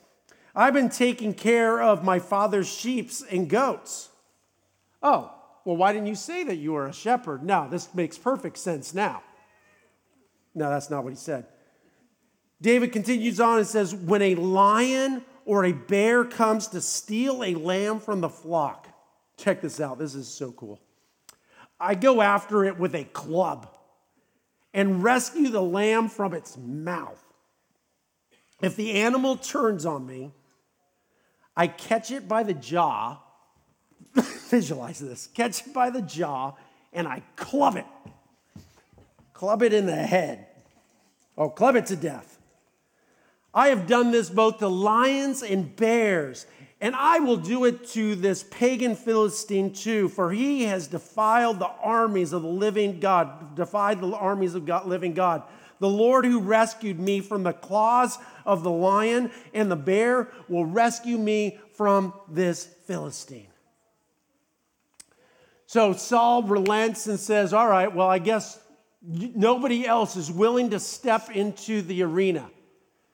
I've 0.56 0.74
been 0.74 0.88
taking 0.88 1.32
care 1.32 1.80
of 1.80 2.02
my 2.02 2.18
father's 2.18 2.68
sheep 2.68 3.12
and 3.30 3.48
goats. 3.48 4.08
Oh, 5.00 5.32
well, 5.64 5.76
why 5.76 5.92
didn't 5.92 6.08
you 6.08 6.16
say 6.16 6.42
that 6.42 6.56
you 6.56 6.72
were 6.72 6.88
a 6.88 6.92
shepherd? 6.92 7.44
No, 7.44 7.68
this 7.70 7.94
makes 7.94 8.18
perfect 8.18 8.58
sense 8.58 8.94
now. 8.94 9.22
No, 10.56 10.70
that's 10.70 10.90
not 10.90 11.04
what 11.04 11.10
he 11.10 11.16
said. 11.16 11.46
David 12.60 12.92
continues 12.92 13.40
on 13.40 13.58
and 13.58 13.66
says, 13.66 13.94
When 13.94 14.22
a 14.22 14.34
lion 14.34 15.24
or 15.44 15.64
a 15.64 15.72
bear 15.72 16.24
comes 16.24 16.68
to 16.68 16.80
steal 16.80 17.44
a 17.44 17.54
lamb 17.54 18.00
from 18.00 18.20
the 18.20 18.28
flock, 18.28 18.88
Check 19.38 19.60
this 19.60 19.80
out. 19.80 19.98
This 19.98 20.14
is 20.16 20.28
so 20.28 20.50
cool. 20.52 20.80
I 21.80 21.94
go 21.94 22.20
after 22.20 22.64
it 22.64 22.76
with 22.76 22.94
a 22.94 23.04
club 23.04 23.72
and 24.74 25.02
rescue 25.02 25.48
the 25.48 25.62
lamb 25.62 26.08
from 26.08 26.34
its 26.34 26.56
mouth. 26.58 27.24
If 28.60 28.74
the 28.74 28.94
animal 28.94 29.36
turns 29.36 29.86
on 29.86 30.04
me, 30.04 30.32
I 31.56 31.68
catch 31.68 32.10
it 32.10 32.26
by 32.26 32.42
the 32.42 32.52
jaw. 32.52 33.18
Visualize 34.14 34.98
this 34.98 35.28
catch 35.28 35.64
it 35.64 35.72
by 35.72 35.90
the 35.90 36.02
jaw 36.02 36.54
and 36.92 37.06
I 37.06 37.22
club 37.36 37.76
it. 37.76 37.86
Club 39.32 39.62
it 39.62 39.72
in 39.72 39.86
the 39.86 39.94
head. 39.94 40.46
Oh, 41.36 41.48
club 41.48 41.76
it 41.76 41.86
to 41.86 41.96
death. 41.96 42.37
I 43.52 43.68
have 43.68 43.86
done 43.86 44.10
this 44.10 44.30
both 44.30 44.58
to 44.58 44.68
lions 44.68 45.42
and 45.42 45.74
bears 45.74 46.46
and 46.80 46.94
I 46.94 47.18
will 47.18 47.36
do 47.36 47.64
it 47.64 47.88
to 47.90 48.14
this 48.14 48.44
pagan 48.44 48.94
Philistine 48.94 49.72
too, 49.72 50.08
for 50.08 50.30
he 50.30 50.64
has 50.64 50.86
defiled 50.86 51.58
the 51.58 51.66
armies 51.66 52.32
of 52.32 52.42
the 52.42 52.48
living 52.48 53.00
God, 53.00 53.56
defied 53.56 54.00
the 54.00 54.14
armies 54.14 54.54
of 54.54 54.64
God, 54.64 54.86
living 54.86 55.12
God. 55.12 55.42
The 55.80 55.88
Lord 55.88 56.24
who 56.24 56.40
rescued 56.40 57.00
me 57.00 57.20
from 57.20 57.42
the 57.42 57.52
claws 57.52 58.18
of 58.44 58.62
the 58.62 58.70
lion 58.70 59.32
and 59.52 59.70
the 59.70 59.76
bear 59.76 60.30
will 60.48 60.66
rescue 60.66 61.18
me 61.18 61.58
from 61.74 62.12
this 62.28 62.64
Philistine. 62.86 63.48
So 65.66 65.92
Saul 65.92 66.44
relents 66.44 67.08
and 67.08 67.18
says, 67.18 67.52
All 67.52 67.68
right, 67.68 67.92
well, 67.92 68.08
I 68.08 68.18
guess 68.18 68.58
nobody 69.02 69.84
else 69.84 70.16
is 70.16 70.30
willing 70.30 70.70
to 70.70 70.80
step 70.80 71.30
into 71.30 71.82
the 71.82 72.04
arena. 72.04 72.48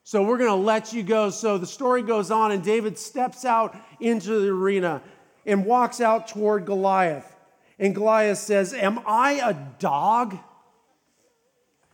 So 0.04 0.22
we're 0.22 0.36
going 0.36 0.50
to 0.50 0.54
let 0.54 0.92
you 0.92 1.02
go. 1.02 1.30
So 1.30 1.56
the 1.56 1.66
story 1.66 2.02
goes 2.02 2.30
on, 2.30 2.52
and 2.52 2.62
David 2.62 2.98
steps 2.98 3.46
out 3.46 3.74
into 4.00 4.38
the 4.38 4.50
arena 4.50 5.02
and 5.46 5.64
walks 5.64 6.00
out 6.00 6.28
toward 6.28 6.66
Goliath. 6.66 7.34
And 7.78 7.94
Goliath 7.94 8.38
says, 8.38 8.74
Am 8.74 9.00
I 9.06 9.40
a 9.42 9.54
dog? 9.78 10.38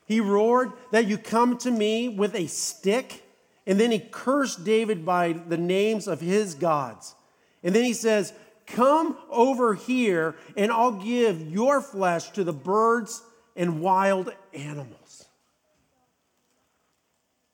He 0.06 0.20
roared, 0.20 0.72
That 0.90 1.06
you 1.06 1.18
come 1.18 1.56
to 1.58 1.70
me 1.70 2.08
with 2.08 2.34
a 2.34 2.48
stick? 2.48 3.22
And 3.64 3.78
then 3.78 3.92
he 3.92 4.00
cursed 4.00 4.64
David 4.64 5.06
by 5.06 5.32
the 5.32 5.56
names 5.56 6.08
of 6.08 6.20
his 6.20 6.54
gods. 6.54 7.14
And 7.62 7.72
then 7.74 7.84
he 7.84 7.92
says, 7.92 8.32
Come 8.66 9.16
over 9.30 9.74
here, 9.74 10.34
and 10.56 10.72
I'll 10.72 10.90
give 10.90 11.40
your 11.40 11.80
flesh 11.80 12.30
to 12.30 12.42
the 12.42 12.52
birds 12.52 13.22
and 13.54 13.80
wild 13.80 14.32
animals. 14.52 14.99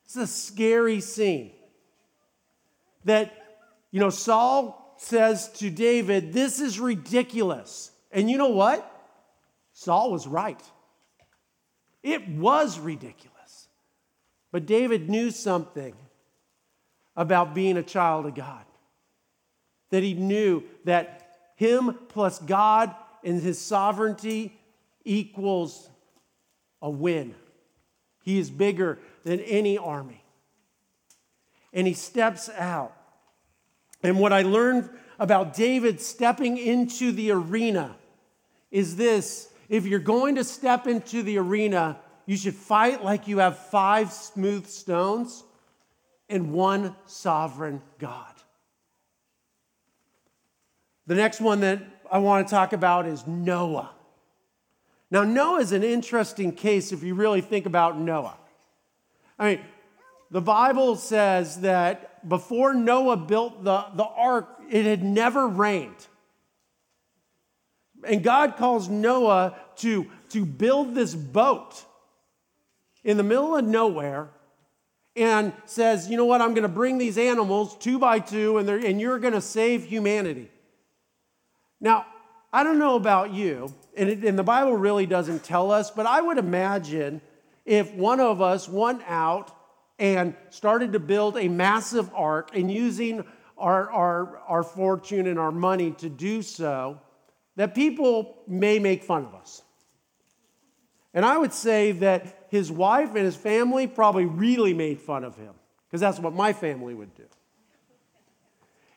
It's 0.07 0.15
a 0.15 0.25
scary 0.25 1.01
scene. 1.01 1.51
That, 3.03 3.33
you 3.91 3.99
know, 3.99 4.09
Saul 4.09 4.95
says 4.99 5.49
to 5.57 5.69
David, 5.69 6.31
This 6.31 6.61
is 6.61 6.79
ridiculous. 6.79 7.91
And 8.09 8.31
you 8.31 8.37
know 8.37 8.47
what? 8.47 8.89
Saul 9.73 10.13
was 10.13 10.25
right. 10.25 10.61
It 12.03 12.25
was 12.29 12.79
ridiculous. 12.79 13.67
But 14.53 14.65
David 14.65 15.09
knew 15.09 15.29
something 15.29 15.93
about 17.17 17.53
being 17.53 17.75
a 17.75 17.83
child 17.83 18.27
of 18.27 18.33
God. 18.33 18.63
That 19.89 20.03
he 20.03 20.13
knew 20.13 20.63
that 20.85 21.35
him 21.57 21.97
plus 22.07 22.39
God 22.39 22.95
and 23.25 23.41
his 23.41 23.59
sovereignty 23.59 24.57
equals 25.03 25.89
a 26.81 26.89
win. 26.89 27.35
He 28.23 28.39
is 28.39 28.49
bigger 28.49 28.99
than 29.27 29.41
any 29.41 29.77
army. 29.77 30.23
And 31.73 31.85
he 31.85 31.93
steps 31.93 32.49
out. 32.49 32.95
And 34.01 34.19
what 34.19 34.31
I 34.31 34.43
learned 34.43 34.89
about 35.19 35.53
David 35.53 35.99
stepping 35.99 36.57
into 36.57 37.11
the 37.11 37.31
arena 37.31 37.97
is 38.71 38.95
this 38.95 39.49
if 39.69 39.85
you're 39.85 39.99
going 39.99 40.35
to 40.35 40.45
step 40.45 40.87
into 40.87 41.23
the 41.23 41.37
arena, 41.39 41.99
you 42.25 42.37
should 42.37 42.55
fight 42.55 43.03
like 43.03 43.27
you 43.27 43.39
have 43.39 43.57
five 43.57 44.13
smooth 44.13 44.65
stones 44.65 45.43
and 46.29 46.53
one 46.53 46.95
sovereign 47.05 47.81
God. 47.99 48.33
The 51.05 51.15
next 51.15 51.41
one 51.41 51.59
that 51.61 51.81
I 52.09 52.19
want 52.19 52.47
to 52.47 52.51
talk 52.51 52.71
about 52.71 53.05
is 53.05 53.27
Noah. 53.27 53.91
Now, 55.11 55.23
Noah 55.23 55.59
is 55.59 55.73
an 55.73 55.83
interesting 55.83 56.53
case 56.53 56.93
if 56.93 57.03
you 57.03 57.13
really 57.13 57.41
think 57.41 57.65
about 57.65 57.97
Noah. 57.97 58.37
I 59.39 59.49
mean, 59.49 59.65
the 60.31 60.41
Bible 60.41 60.95
says 60.95 61.61
that 61.61 62.27
before 62.27 62.73
Noah 62.73 63.17
built 63.17 63.63
the, 63.63 63.85
the 63.95 64.03
ark, 64.03 64.59
it 64.69 64.85
had 64.85 65.03
never 65.03 65.47
rained. 65.47 66.07
And 68.03 68.23
God 68.23 68.57
calls 68.57 68.89
Noah 68.89 69.55
to, 69.77 70.07
to 70.29 70.45
build 70.45 70.95
this 70.95 71.15
boat 71.15 71.83
in 73.03 73.17
the 73.17 73.23
middle 73.23 73.55
of 73.55 73.65
nowhere 73.65 74.29
and 75.15 75.53
says, 75.65 76.09
You 76.09 76.17
know 76.17 76.25
what? 76.25 76.41
I'm 76.41 76.51
going 76.53 76.63
to 76.63 76.69
bring 76.69 76.97
these 76.97 77.17
animals 77.17 77.75
two 77.77 77.99
by 77.99 78.19
two, 78.19 78.57
and, 78.57 78.69
and 78.69 79.01
you're 79.01 79.19
going 79.19 79.33
to 79.33 79.41
save 79.41 79.85
humanity. 79.85 80.51
Now, 81.79 82.05
I 82.51 82.63
don't 82.63 82.79
know 82.79 82.95
about 82.95 83.33
you, 83.33 83.73
and, 83.95 84.09
it, 84.09 84.23
and 84.23 84.37
the 84.37 84.43
Bible 84.43 84.73
really 84.73 85.05
doesn't 85.05 85.43
tell 85.43 85.71
us, 85.71 85.91
but 85.91 86.05
I 86.05 86.21
would 86.21 86.37
imagine 86.37 87.21
if 87.67 87.93
one 87.93 88.21
of 88.21 88.41
us 88.41 88.67
went 88.67 89.01
out 89.05 89.51
and 89.99 90.35
started 90.49 90.93
to 90.93 90.99
build 90.99 91.37
a 91.37 91.49
massive 91.49 92.09
ark 92.15 92.51
and 92.55 92.71
using 92.71 93.25
our, 93.57 93.91
our, 93.91 94.37
our 94.47 94.63
fortune 94.63 95.27
and 95.27 95.37
our 95.37 95.51
money 95.51 95.91
to 95.91 96.09
do 96.09 96.41
so, 96.41 96.99
that 97.57 97.75
people 97.75 98.37
may 98.47 98.79
make 98.79 99.03
fun 99.03 99.25
of 99.25 99.35
us. 99.35 99.61
And 101.13 101.25
I 101.25 101.37
would 101.37 101.53
say 101.53 101.91
that 101.93 102.47
his 102.49 102.71
wife 102.71 103.09
and 103.09 103.25
his 103.25 103.35
family 103.35 103.85
probably 103.85 104.25
really 104.25 104.73
made 104.73 105.01
fun 105.01 105.23
of 105.23 105.35
him 105.35 105.53
because 105.87 105.99
that's 105.99 106.19
what 106.19 106.33
my 106.33 106.53
family 106.53 106.93
would 106.93 107.13
do. 107.15 107.25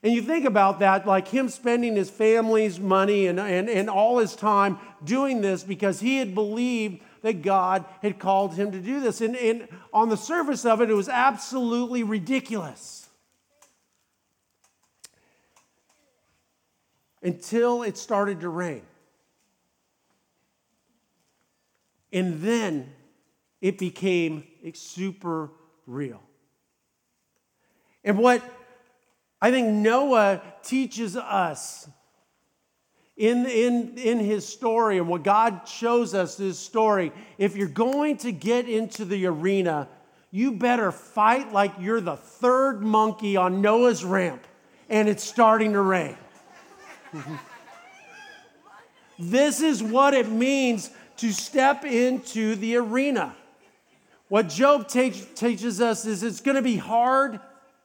And 0.03 0.15
you 0.15 0.23
think 0.23 0.45
about 0.45 0.79
that, 0.79 1.07
like 1.07 1.29
him 1.29 1.49
spending 1.49 1.97
his 1.97 2.09
family's 2.09 2.79
money 2.79 3.27
and, 3.27 3.41
and, 3.41 3.69
and 3.69 3.91
all 3.91 4.19
his 4.19 4.37
time 4.37 4.79
doing 5.03 5.41
this 5.41 5.62
because 5.65 6.00
he 6.00 6.19
had 6.19 6.35
believed 6.35 7.03
that 7.23 7.43
God 7.43 7.85
had 8.03 8.19
called 8.19 8.55
him 8.55 8.73
to 8.73 8.81
do 8.81 9.00
this. 9.00 9.21
And, 9.21 9.37
and 9.37 9.69
on 9.93 10.09
the 10.09 10.17
surface 10.17 10.65
of 10.65 10.81
it, 10.81 10.91
it 10.91 10.95
was 10.95 11.09
absolutely 11.09 12.03
ridiculous. 12.03 13.09
Until 17.23 17.83
it 17.83 17.99
started 17.99 18.41
to 18.41 18.49
rain. 18.49 18.83
And 22.12 22.41
then 22.41 22.93
it 23.61 23.79
became 23.79 24.45
super 24.75 25.50
real. 25.87 26.23
And 28.03 28.19
what 28.19 28.43
I 29.43 29.50
think 29.50 29.69
Noah 29.69 30.43
teaches 30.62 31.17
us 31.17 31.89
in, 33.21 33.45
in, 33.45 33.99
in 33.99 34.19
his 34.19 34.49
story 34.49 34.97
and 34.97 35.07
what 35.07 35.23
God 35.23 35.69
shows 35.69 36.15
us 36.15 36.39
his 36.39 36.59
story, 36.59 37.12
if 37.37 37.55
you're 37.55 37.69
going 37.69 38.17
to 38.19 38.33
get 38.33 38.67
into 38.67 39.05
the 39.05 39.27
arena, 39.27 39.89
you 40.31 40.53
better 40.53 40.91
fight 40.91 41.53
like 41.53 41.71
you're 41.79 42.00
the 42.00 42.17
third 42.17 42.81
monkey 42.81 43.37
on 43.37 43.61
Noah's 43.61 44.07
ramp 44.07 44.47
and 44.89 45.07
it's 45.07 45.23
starting 45.23 45.75
to 45.75 45.83
rain. 45.83 46.17
this 49.19 49.61
is 49.61 49.83
what 49.83 50.15
it 50.15 50.31
means 50.31 50.89
to 51.19 51.31
step 51.31 51.85
into 51.85 52.55
the 52.57 52.77
arena. 52.77 53.37
What 54.29 54.49
Job 54.49 54.89
teaches 54.89 55.79
us 55.83 56.07
is 56.07 56.23
it's 56.23 56.41
going 56.41 56.57
to 56.57 56.62
be 56.62 56.79
hard 56.79 57.39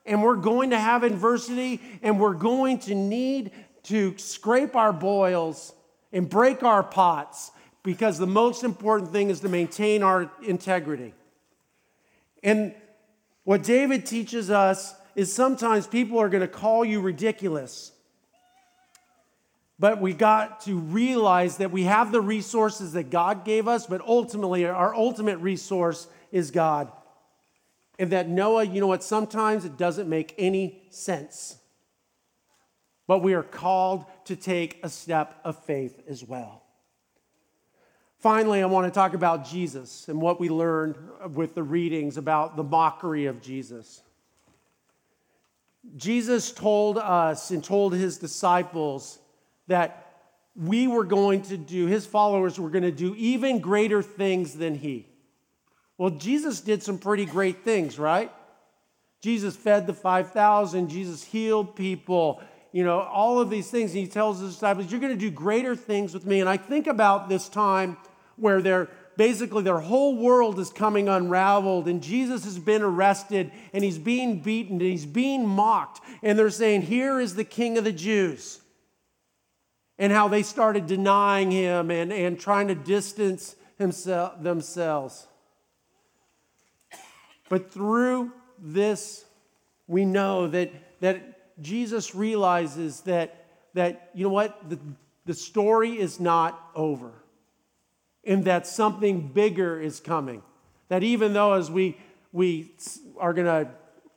and 0.06 0.22
we're 0.22 0.36
going 0.36 0.70
to 0.70 0.78
have 0.78 1.02
adversity 1.02 1.82
and 2.02 2.18
we're 2.18 2.32
going 2.32 2.78
to 2.78 2.94
need 2.94 3.50
to 3.86 4.16
scrape 4.18 4.76
our 4.76 4.92
boils 4.92 5.72
and 6.12 6.28
break 6.28 6.62
our 6.62 6.82
pots 6.82 7.50
because 7.82 8.18
the 8.18 8.26
most 8.26 8.64
important 8.64 9.12
thing 9.12 9.30
is 9.30 9.40
to 9.40 9.48
maintain 9.48 10.02
our 10.02 10.30
integrity. 10.42 11.14
And 12.42 12.74
what 13.44 13.62
David 13.62 14.06
teaches 14.06 14.50
us 14.50 14.94
is 15.14 15.32
sometimes 15.32 15.86
people 15.86 16.18
are 16.18 16.28
going 16.28 16.40
to 16.42 16.48
call 16.48 16.84
you 16.84 17.00
ridiculous. 17.00 17.92
But 19.78 20.00
we 20.00 20.14
got 20.14 20.62
to 20.62 20.78
realize 20.78 21.58
that 21.58 21.70
we 21.70 21.84
have 21.84 22.10
the 22.10 22.20
resources 22.20 22.94
that 22.94 23.10
God 23.10 23.44
gave 23.44 23.68
us, 23.68 23.86
but 23.86 24.00
ultimately, 24.00 24.64
our 24.64 24.94
ultimate 24.94 25.38
resource 25.38 26.08
is 26.32 26.50
God. 26.50 26.90
And 27.98 28.10
that 28.10 28.28
Noah, 28.28 28.64
you 28.64 28.80
know 28.80 28.86
what, 28.86 29.04
sometimes 29.04 29.64
it 29.64 29.76
doesn't 29.76 30.08
make 30.08 30.34
any 30.38 30.82
sense. 30.90 31.58
But 33.06 33.20
we 33.20 33.34
are 33.34 33.42
called 33.42 34.06
to 34.24 34.36
take 34.36 34.80
a 34.82 34.88
step 34.88 35.38
of 35.44 35.62
faith 35.64 36.02
as 36.08 36.24
well. 36.24 36.62
Finally, 38.18 38.62
I 38.62 38.66
want 38.66 38.86
to 38.86 38.90
talk 38.90 39.14
about 39.14 39.46
Jesus 39.46 40.08
and 40.08 40.20
what 40.20 40.40
we 40.40 40.48
learned 40.48 40.96
with 41.34 41.54
the 41.54 41.62
readings 41.62 42.16
about 42.16 42.56
the 42.56 42.64
mockery 42.64 43.26
of 43.26 43.40
Jesus. 43.40 44.02
Jesus 45.96 46.50
told 46.50 46.98
us 46.98 47.50
and 47.50 47.62
told 47.62 47.92
his 47.92 48.18
disciples 48.18 49.18
that 49.68 50.02
we 50.56 50.88
were 50.88 51.04
going 51.04 51.42
to 51.42 51.56
do, 51.56 51.86
his 51.86 52.06
followers 52.06 52.58
were 52.58 52.70
going 52.70 52.82
to 52.82 52.90
do 52.90 53.14
even 53.16 53.60
greater 53.60 54.02
things 54.02 54.54
than 54.54 54.74
he. 54.74 55.06
Well, 55.98 56.10
Jesus 56.10 56.60
did 56.60 56.82
some 56.82 56.98
pretty 56.98 57.26
great 57.26 57.62
things, 57.62 57.98
right? 57.98 58.32
Jesus 59.20 59.54
fed 59.56 59.86
the 59.86 59.94
5,000, 59.94 60.88
Jesus 60.88 61.22
healed 61.22 61.76
people, 61.76 62.42
you 62.76 62.84
know, 62.84 63.00
all 63.00 63.40
of 63.40 63.48
these 63.48 63.70
things. 63.70 63.92
And 63.92 64.00
he 64.00 64.06
tells 64.06 64.40
his 64.40 64.52
disciples, 64.52 64.90
You're 64.90 65.00
going 65.00 65.14
to 65.14 65.18
do 65.18 65.30
greater 65.30 65.74
things 65.74 66.12
with 66.12 66.26
me. 66.26 66.40
And 66.40 66.48
I 66.48 66.58
think 66.58 66.86
about 66.86 67.26
this 67.26 67.48
time 67.48 67.96
where 68.36 68.60
they're 68.60 68.90
basically 69.16 69.62
their 69.62 69.78
whole 69.78 70.14
world 70.18 70.58
is 70.58 70.68
coming 70.68 71.08
unraveled 71.08 71.88
and 71.88 72.02
Jesus 72.02 72.44
has 72.44 72.58
been 72.58 72.82
arrested 72.82 73.50
and 73.72 73.82
he's 73.82 73.96
being 73.96 74.40
beaten 74.40 74.72
and 74.72 74.82
he's 74.82 75.06
being 75.06 75.46
mocked. 75.46 76.02
And 76.22 76.38
they're 76.38 76.50
saying, 76.50 76.82
Here 76.82 77.18
is 77.18 77.34
the 77.34 77.44
king 77.44 77.78
of 77.78 77.84
the 77.84 77.92
Jews. 77.92 78.60
And 79.98 80.12
how 80.12 80.28
they 80.28 80.42
started 80.42 80.86
denying 80.86 81.50
him 81.50 81.90
and, 81.90 82.12
and 82.12 82.38
trying 82.38 82.68
to 82.68 82.74
distance 82.74 83.56
himself, 83.78 84.42
themselves. 84.42 85.26
But 87.48 87.72
through 87.72 88.32
this, 88.58 89.24
we 89.86 90.04
know 90.04 90.48
that, 90.48 91.00
that 91.00 91.35
Jesus 91.60 92.14
realizes 92.14 93.00
that, 93.02 93.46
that, 93.74 94.10
you 94.14 94.24
know 94.24 94.32
what, 94.32 94.68
the, 94.68 94.78
the 95.24 95.34
story 95.34 95.98
is 95.98 96.20
not 96.20 96.70
over 96.74 97.12
and 98.24 98.44
that 98.44 98.66
something 98.66 99.28
bigger 99.28 99.80
is 99.80 100.00
coming. 100.00 100.42
That 100.88 101.02
even 101.02 101.32
though, 101.32 101.54
as 101.54 101.70
we, 101.70 101.96
we 102.32 102.72
are 103.18 103.32
going 103.32 103.46
to 103.46 103.70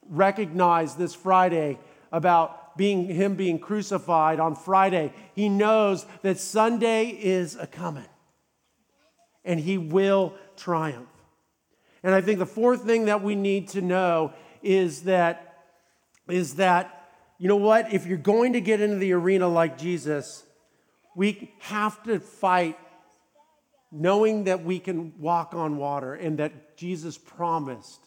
recognize 0.10 0.95
this 0.95 1.15
Friday 1.15 1.80
about 2.12 2.78
being 2.78 3.08
him 3.08 3.36
being 3.36 3.60
crucified 3.60 4.39
on 4.39 4.56
Friday, 4.56 5.13
he 5.36 5.49
knows 5.49 6.06
that 6.21 6.39
Sunday 6.39 7.08
is 7.10 7.56
a 7.56 7.67
coming 7.67 8.06
and 9.45 9.60
he 9.60 9.78
will 9.78 10.34
triumph. 10.58 11.10
And 12.04 12.15
I 12.15 12.21
think 12.21 12.39
the 12.39 12.45
fourth 12.45 12.84
thing 12.84 13.06
that 13.06 13.21
we 13.21 13.36
need 13.36 13.69
to 13.69 13.82
know 13.82 14.34
is 14.62 15.04
that, 15.04 15.65
is 16.28 16.56
that, 16.56 16.99
you 17.39 17.47
know 17.47 17.56
what, 17.56 17.93
if 17.93 18.06
you're 18.06 18.17
going 18.17 18.54
to 18.54 18.62
get 18.62 18.82
into 18.82 18.97
the 18.97 19.13
arena 19.13 19.47
like 19.47 19.78
Jesus, 19.78 20.43
we 21.15 21.52
have 21.60 22.04
to 22.04 22.19
fight 22.19 22.78
knowing 23.91 24.43
that 24.43 24.63
we 24.63 24.78
can 24.78 25.13
walk 25.17 25.54
on 25.56 25.78
water 25.78 26.13
and 26.13 26.38
that 26.39 26.78
Jesus 26.78 27.17
promised 27.17 28.02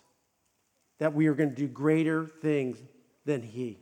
that 0.99 1.15
we 1.15 1.27
are 1.27 1.35
going 1.35 1.49
to 1.49 1.57
do 1.57 1.67
greater 1.67 2.31
things 2.43 2.79
than 3.25 3.43
he. 3.43 3.79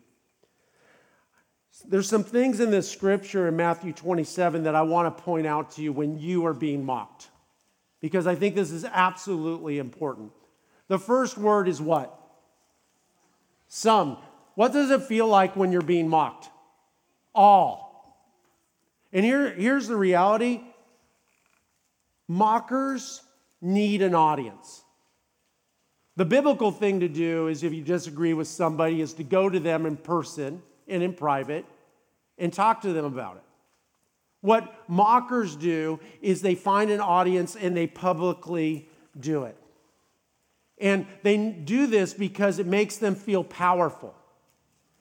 There's 1.86 2.08
some 2.08 2.24
things 2.24 2.60
in 2.60 2.70
this 2.70 2.90
scripture 2.90 3.48
in 3.48 3.56
Matthew 3.56 3.92
27 3.92 4.64
that 4.64 4.74
I 4.74 4.82
want 4.82 5.16
to 5.16 5.22
point 5.22 5.46
out 5.46 5.72
to 5.72 5.82
you 5.82 5.92
when 5.92 6.18
you 6.18 6.46
are 6.46 6.54
being 6.54 6.84
mocked 6.84 7.28
because 8.00 8.26
I 8.26 8.34
think 8.34 8.54
this 8.54 8.70
is 8.70 8.84
absolutely 8.84 9.78
important. 9.78 10.32
The 10.88 10.98
first 10.98 11.36
word 11.36 11.68
is 11.68 11.80
what? 11.80 12.16
Some. 13.68 14.18
What 14.60 14.74
does 14.74 14.90
it 14.90 15.04
feel 15.04 15.26
like 15.26 15.56
when 15.56 15.72
you're 15.72 15.80
being 15.80 16.06
mocked? 16.06 16.50
All. 17.34 18.14
And 19.10 19.24
here, 19.24 19.48
here's 19.54 19.88
the 19.88 19.96
reality 19.96 20.60
mockers 22.28 23.22
need 23.62 24.02
an 24.02 24.14
audience. 24.14 24.82
The 26.16 26.26
biblical 26.26 26.72
thing 26.72 27.00
to 27.00 27.08
do 27.08 27.48
is 27.48 27.62
if 27.62 27.72
you 27.72 27.82
disagree 27.82 28.34
with 28.34 28.48
somebody 28.48 29.00
is 29.00 29.14
to 29.14 29.24
go 29.24 29.48
to 29.48 29.58
them 29.58 29.86
in 29.86 29.96
person 29.96 30.60
and 30.86 31.02
in 31.02 31.14
private 31.14 31.64
and 32.36 32.52
talk 32.52 32.82
to 32.82 32.92
them 32.92 33.06
about 33.06 33.36
it. 33.36 33.44
What 34.42 34.90
mockers 34.90 35.56
do 35.56 36.00
is 36.20 36.42
they 36.42 36.54
find 36.54 36.90
an 36.90 37.00
audience 37.00 37.56
and 37.56 37.74
they 37.74 37.86
publicly 37.86 38.90
do 39.18 39.44
it. 39.44 39.56
And 40.76 41.06
they 41.22 41.38
do 41.38 41.86
this 41.86 42.12
because 42.12 42.58
it 42.58 42.66
makes 42.66 42.98
them 42.98 43.14
feel 43.14 43.42
powerful. 43.42 44.14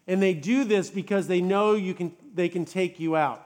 And 0.09 0.19
they 0.19 0.33
do 0.33 0.63
this 0.63 0.89
because 0.89 1.27
they 1.27 1.39
know 1.39 1.75
you 1.75 1.93
can, 1.93 2.11
they 2.33 2.49
can 2.49 2.65
take 2.65 2.99
you 2.99 3.15
out. 3.15 3.45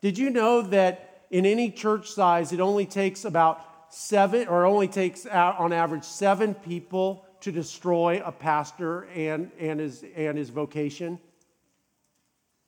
Did 0.00 0.18
you 0.18 0.30
know 0.30 0.60
that 0.62 1.26
in 1.30 1.46
any 1.46 1.70
church 1.70 2.10
size, 2.10 2.52
it 2.52 2.58
only 2.58 2.86
takes 2.86 3.24
about 3.24 3.64
seven, 3.88 4.48
or 4.48 4.66
only 4.66 4.88
takes 4.88 5.26
out 5.26 5.60
on 5.60 5.72
average 5.72 6.02
seven 6.02 6.54
people 6.54 7.24
to 7.42 7.52
destroy 7.52 8.20
a 8.24 8.32
pastor 8.32 9.04
and, 9.14 9.52
and, 9.60 9.78
his, 9.78 10.04
and 10.16 10.36
his 10.36 10.50
vocation? 10.50 11.20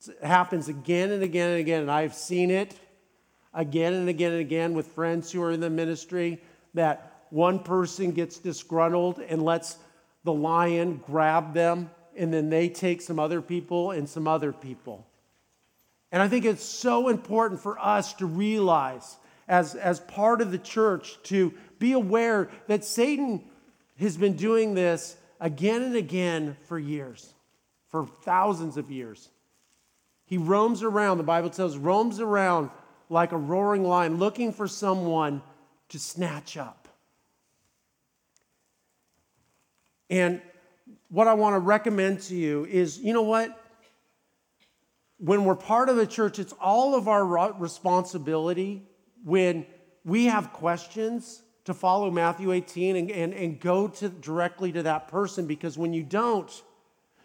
It 0.06 0.22
happens 0.22 0.68
again 0.68 1.10
and 1.10 1.24
again 1.24 1.50
and 1.50 1.58
again, 1.58 1.80
and 1.82 1.90
I've 1.90 2.14
seen 2.14 2.52
it 2.52 2.78
again 3.52 3.94
and 3.94 4.08
again 4.08 4.30
and 4.30 4.40
again 4.40 4.74
with 4.74 4.86
friends 4.86 5.32
who 5.32 5.42
are 5.42 5.50
in 5.50 5.58
the 5.58 5.70
ministry 5.70 6.40
that 6.74 7.24
one 7.30 7.58
person 7.58 8.12
gets 8.12 8.38
disgruntled 8.38 9.18
and 9.18 9.42
lets 9.42 9.76
the 10.22 10.32
lion 10.32 11.02
grab 11.04 11.52
them, 11.52 11.90
and 12.16 12.32
then 12.32 12.50
they 12.50 12.68
take 12.68 13.00
some 13.02 13.18
other 13.18 13.42
people 13.42 13.90
and 13.90 14.08
some 14.08 14.28
other 14.28 14.52
people. 14.52 15.06
And 16.12 16.22
I 16.22 16.28
think 16.28 16.44
it's 16.44 16.64
so 16.64 17.08
important 17.08 17.60
for 17.60 17.78
us 17.78 18.12
to 18.14 18.26
realize, 18.26 19.16
as, 19.48 19.74
as 19.74 20.00
part 20.00 20.40
of 20.40 20.52
the 20.52 20.58
church, 20.58 21.18
to 21.24 21.52
be 21.78 21.92
aware 21.92 22.48
that 22.68 22.84
Satan 22.84 23.42
has 23.98 24.16
been 24.16 24.36
doing 24.36 24.74
this 24.74 25.16
again 25.40 25.82
and 25.82 25.96
again 25.96 26.56
for 26.66 26.78
years, 26.78 27.34
for 27.88 28.06
thousands 28.06 28.76
of 28.76 28.90
years. 28.90 29.28
He 30.26 30.38
roams 30.38 30.82
around, 30.82 31.18
the 31.18 31.24
Bible 31.24 31.50
tells, 31.50 31.76
roams 31.76 32.20
around 32.20 32.70
like 33.10 33.32
a 33.32 33.36
roaring 33.36 33.84
lion 33.84 34.18
looking 34.18 34.52
for 34.52 34.66
someone 34.66 35.42
to 35.90 35.98
snatch 35.98 36.56
up. 36.56 36.88
And 40.08 40.40
what 41.08 41.28
I 41.28 41.34
want 41.34 41.54
to 41.54 41.60
recommend 41.60 42.20
to 42.22 42.34
you 42.34 42.64
is 42.66 42.98
you 42.98 43.12
know 43.12 43.22
what? 43.22 43.60
When 45.18 45.44
we're 45.44 45.54
part 45.54 45.88
of 45.88 45.96
the 45.96 46.06
church, 46.06 46.38
it's 46.38 46.52
all 46.60 46.94
of 46.94 47.08
our 47.08 47.24
responsibility 47.54 48.82
when 49.24 49.66
we 50.04 50.26
have 50.26 50.52
questions 50.52 51.42
to 51.64 51.72
follow 51.72 52.10
Matthew 52.10 52.52
18 52.52 52.96
and, 52.96 53.10
and, 53.10 53.32
and 53.32 53.60
go 53.60 53.88
to 53.88 54.08
directly 54.08 54.72
to 54.72 54.82
that 54.82 55.08
person 55.08 55.46
because 55.46 55.78
when 55.78 55.94
you 55.94 56.02
don't, 56.02 56.62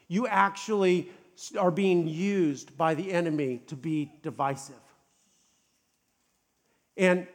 you 0.07 0.27
actually 0.27 1.09
are 1.57 1.71
being 1.71 2.07
used 2.07 2.77
by 2.77 2.93
the 2.93 3.11
enemy 3.11 3.61
to 3.67 3.75
be 3.75 4.11
divisive. 4.21 4.75
And 6.95 7.27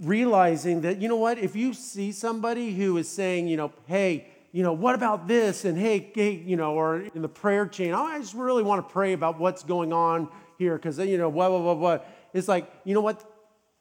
realizing 0.00 0.82
that, 0.82 1.00
you 1.00 1.08
know 1.08 1.16
what, 1.16 1.38
if 1.38 1.56
you 1.56 1.72
see 1.72 2.12
somebody 2.12 2.74
who 2.74 2.96
is 2.98 3.08
saying, 3.08 3.48
you 3.48 3.56
know, 3.56 3.72
hey, 3.86 4.28
you 4.56 4.62
know, 4.62 4.72
what 4.72 4.94
about 4.94 5.28
this? 5.28 5.66
And 5.66 5.76
hey, 5.76 6.10
hey 6.14 6.30
you 6.30 6.56
know, 6.56 6.72
or 6.72 7.00
in 7.14 7.20
the 7.20 7.28
prayer 7.28 7.66
chain, 7.66 7.92
oh, 7.92 8.02
I 8.02 8.18
just 8.18 8.32
really 8.32 8.62
want 8.62 8.88
to 8.88 8.90
pray 8.90 9.12
about 9.12 9.38
what's 9.38 9.62
going 9.62 9.92
on 9.92 10.30
here 10.56 10.76
because, 10.76 10.98
you 10.98 11.18
know, 11.18 11.30
blah, 11.30 11.50
blah, 11.50 11.60
blah, 11.60 11.74
blah. 11.74 11.98
It's 12.32 12.48
like, 12.48 12.72
you 12.84 12.94
know 12.94 13.02
what? 13.02 13.22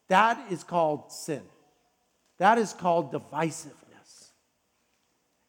That 0.10 0.52
is 0.52 0.66
called 0.66 1.14
sin. 1.14 1.44
That 2.40 2.58
is 2.58 2.74
called 2.74 3.14
divisiveness. 3.14 4.32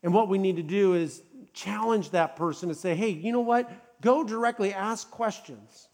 And 0.05 0.15
what 0.15 0.29
we 0.29 0.39
need 0.39 0.57
to 0.57 0.63
do 0.63 0.95
is 0.95 1.21
challenge 1.53 2.11
that 2.11 2.37
person 2.37 2.69
to 2.69 2.75
say, 2.77 2.95
hey, 2.95 3.09
you 3.09 3.33
know 3.33 3.41
what? 3.41 3.69
Go 4.03 4.23
directly, 4.23 4.73
ask 4.73 5.11
questions, 5.11 5.89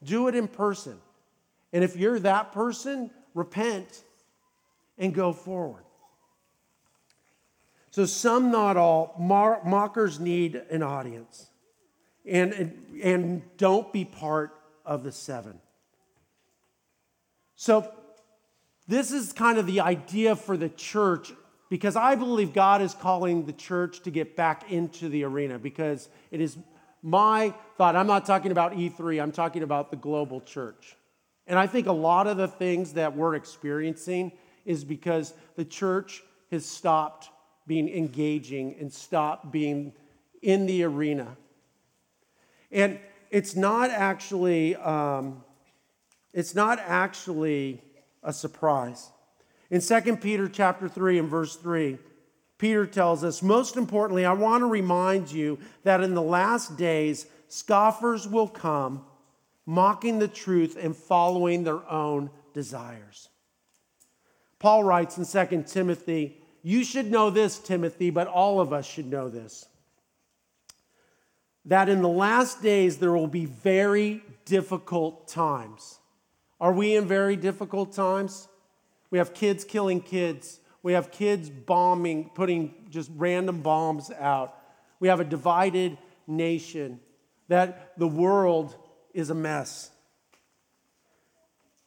do 0.00 0.28
it 0.28 0.36
in 0.36 0.46
person. 0.46 0.96
And 1.72 1.82
if 1.82 1.96
you're 1.96 2.20
that 2.20 2.52
person, 2.52 3.10
repent 3.34 4.04
and 4.96 5.12
go 5.12 5.32
forward. 5.32 5.82
So, 7.90 8.06
some, 8.06 8.50
not 8.50 8.76
all, 8.76 9.14
mockers 9.18 10.20
need 10.20 10.54
an 10.70 10.82
audience. 10.82 11.48
And, 12.24 12.52
and, 12.52 13.00
and 13.02 13.56
don't 13.56 13.92
be 13.92 14.04
part 14.04 14.52
of 14.86 15.02
the 15.02 15.10
seven. 15.10 15.58
So, 17.56 17.92
this 18.86 19.12
is 19.12 19.32
kind 19.32 19.58
of 19.58 19.66
the 19.66 19.80
idea 19.80 20.36
for 20.36 20.56
the 20.56 20.68
church 20.68 21.32
because 21.68 21.94
I 21.94 22.16
believe 22.16 22.52
God 22.52 22.82
is 22.82 22.94
calling 22.94 23.46
the 23.46 23.52
church 23.52 24.00
to 24.00 24.10
get 24.10 24.36
back 24.36 24.70
into 24.70 25.08
the 25.08 25.24
arena 25.24 25.58
because 25.58 26.08
it 26.30 26.40
is 26.40 26.58
my 27.02 27.54
thought. 27.78 27.96
I'm 27.96 28.08
not 28.08 28.26
talking 28.26 28.50
about 28.50 28.72
E3, 28.72 29.22
I'm 29.22 29.32
talking 29.32 29.62
about 29.62 29.90
the 29.90 29.96
global 29.96 30.40
church. 30.40 30.96
And 31.46 31.58
I 31.58 31.66
think 31.66 31.86
a 31.86 31.92
lot 31.92 32.26
of 32.26 32.36
the 32.36 32.48
things 32.48 32.94
that 32.94 33.16
we're 33.16 33.34
experiencing 33.34 34.32
is 34.64 34.84
because 34.84 35.34
the 35.56 35.64
church 35.64 36.22
has 36.50 36.66
stopped 36.66 37.30
being 37.70 37.88
engaging 37.88 38.74
and 38.80 38.92
stop 38.92 39.52
being 39.52 39.92
in 40.42 40.66
the 40.66 40.82
arena. 40.82 41.36
And 42.72 42.98
it's 43.30 43.54
not 43.54 43.90
actually, 43.90 44.74
um, 44.74 45.44
it's 46.34 46.52
not 46.52 46.80
actually 46.80 47.80
a 48.24 48.32
surprise. 48.32 49.10
In 49.70 49.80
2 49.80 50.16
Peter 50.16 50.48
chapter 50.48 50.88
3 50.88 51.20
and 51.20 51.28
verse 51.28 51.54
3, 51.54 51.96
Peter 52.58 52.86
tells 52.86 53.22
us, 53.22 53.40
most 53.40 53.76
importantly, 53.76 54.24
I 54.24 54.32
want 54.32 54.62
to 54.62 54.66
remind 54.66 55.30
you 55.30 55.56
that 55.84 56.00
in 56.00 56.14
the 56.14 56.22
last 56.22 56.76
days, 56.76 57.26
scoffers 57.46 58.26
will 58.26 58.48
come, 58.48 59.04
mocking 59.64 60.18
the 60.18 60.26
truth 60.26 60.76
and 60.76 60.96
following 60.96 61.62
their 61.62 61.88
own 61.88 62.30
desires. 62.52 63.28
Paul 64.58 64.82
writes 64.82 65.18
in 65.18 65.24
2 65.24 65.62
Timothy, 65.68 66.39
You 66.62 66.84
should 66.84 67.10
know 67.10 67.30
this, 67.30 67.58
Timothy, 67.58 68.10
but 68.10 68.26
all 68.26 68.60
of 68.60 68.72
us 68.72 68.86
should 68.86 69.06
know 69.06 69.28
this. 69.28 69.66
That 71.64 71.88
in 71.88 72.02
the 72.02 72.08
last 72.08 72.62
days 72.62 72.98
there 72.98 73.12
will 73.12 73.26
be 73.26 73.46
very 73.46 74.22
difficult 74.44 75.28
times. 75.28 75.98
Are 76.60 76.72
we 76.72 76.96
in 76.96 77.06
very 77.06 77.36
difficult 77.36 77.92
times? 77.92 78.48
We 79.10 79.18
have 79.18 79.34
kids 79.34 79.64
killing 79.64 80.00
kids. 80.00 80.60
We 80.82 80.92
have 80.92 81.10
kids 81.10 81.50
bombing, 81.50 82.30
putting 82.34 82.74
just 82.90 83.10
random 83.16 83.62
bombs 83.62 84.10
out. 84.18 84.56
We 84.98 85.08
have 85.08 85.20
a 85.20 85.24
divided 85.24 85.98
nation, 86.26 87.00
that 87.48 87.98
the 87.98 88.06
world 88.06 88.76
is 89.12 89.30
a 89.30 89.34
mess. 89.34 89.90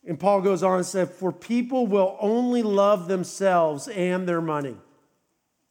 And 0.05 0.19
Paul 0.19 0.41
goes 0.41 0.63
on 0.63 0.77
and 0.77 0.85
said, 0.85 1.09
For 1.09 1.31
people 1.31 1.87
will 1.87 2.17
only 2.19 2.61
love 2.61 3.07
themselves 3.07 3.87
and 3.87 4.27
their 4.27 4.41
money. 4.41 4.75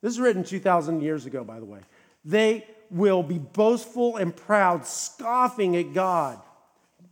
This 0.01 0.14
is 0.14 0.21
written 0.21 0.42
2,000 0.42 1.03
years 1.03 1.27
ago, 1.27 1.45
by 1.45 1.61
the 1.61 1.66
way. 1.66 1.81
They 2.25 2.66
will 2.90 3.23
be 3.23 3.38
boastful 3.38 4.16
and 4.16 4.35
proud, 4.35 4.87
scoffing 4.87 5.77
at 5.77 5.92
God, 5.92 6.40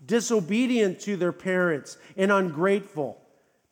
disobedient 0.04 1.00
to 1.00 1.16
their 1.16 1.32
parents, 1.32 1.98
and 2.16 2.32
ungrateful. 2.32 3.20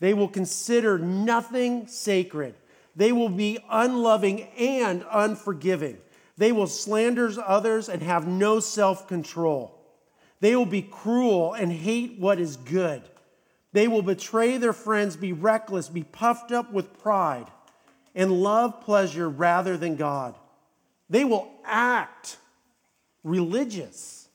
They 0.01 0.15
will 0.15 0.29
consider 0.29 0.99
nothing 0.99 1.87
sacred. 1.87 2.55
They 2.95 3.13
will 3.13 3.29
be 3.29 3.59
unloving 3.71 4.43
and 4.59 5.05
unforgiving. 5.11 5.99
They 6.37 6.53
will 6.53 6.67
slander 6.67 7.31
others 7.45 7.89
and 7.89 8.03
have 8.03 8.27
no 8.27 8.61
self 8.61 9.09
control. 9.09 9.75
They 10.41 10.55
will 10.55 10.67
be 10.67 10.83
cruel 10.83 11.55
and 11.55 11.73
hate 11.73 12.19
what 12.19 12.39
is 12.39 12.57
good. 12.57 13.03
They 13.73 13.89
will 13.89 14.03
betray 14.03 14.57
their 14.57 14.73
friends, 14.73 15.17
be 15.17 15.33
reckless, 15.33 15.89
be 15.89 16.05
puffed 16.05 16.53
up 16.53 16.73
with 16.73 16.99
pride, 17.01 17.47
and 18.15 18.33
love 18.33 18.81
pleasure 18.81 19.29
rather 19.29 19.77
than 19.77 19.97
God. 19.97 20.35
They 21.11 21.25
will 21.25 21.51
act 21.65 22.39
religious, 23.23 24.29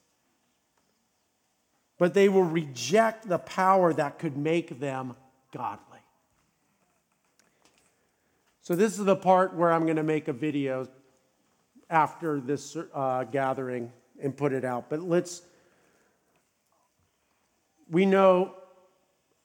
but 1.97 2.13
they 2.13 2.29
will 2.29 2.43
reject 2.43 3.27
the 3.27 3.39
power 3.39 3.93
that 3.93 4.19
could 4.19 4.37
make 4.37 4.79
them 4.79 5.15
godly. 5.51 5.99
So, 8.61 8.75
this 8.75 8.97
is 8.97 9.03
the 9.03 9.15
part 9.15 9.55
where 9.55 9.73
I'm 9.73 9.83
going 9.83 9.97
to 9.97 10.03
make 10.03 10.27
a 10.27 10.33
video 10.33 10.87
after 11.89 12.39
this 12.39 12.77
uh, 12.93 13.25
gathering 13.25 13.91
and 14.21 14.35
put 14.35 14.53
it 14.53 14.63
out. 14.63 14.89
But 14.89 15.01
let's, 15.01 15.41
we 17.89 18.05
know 18.05 18.55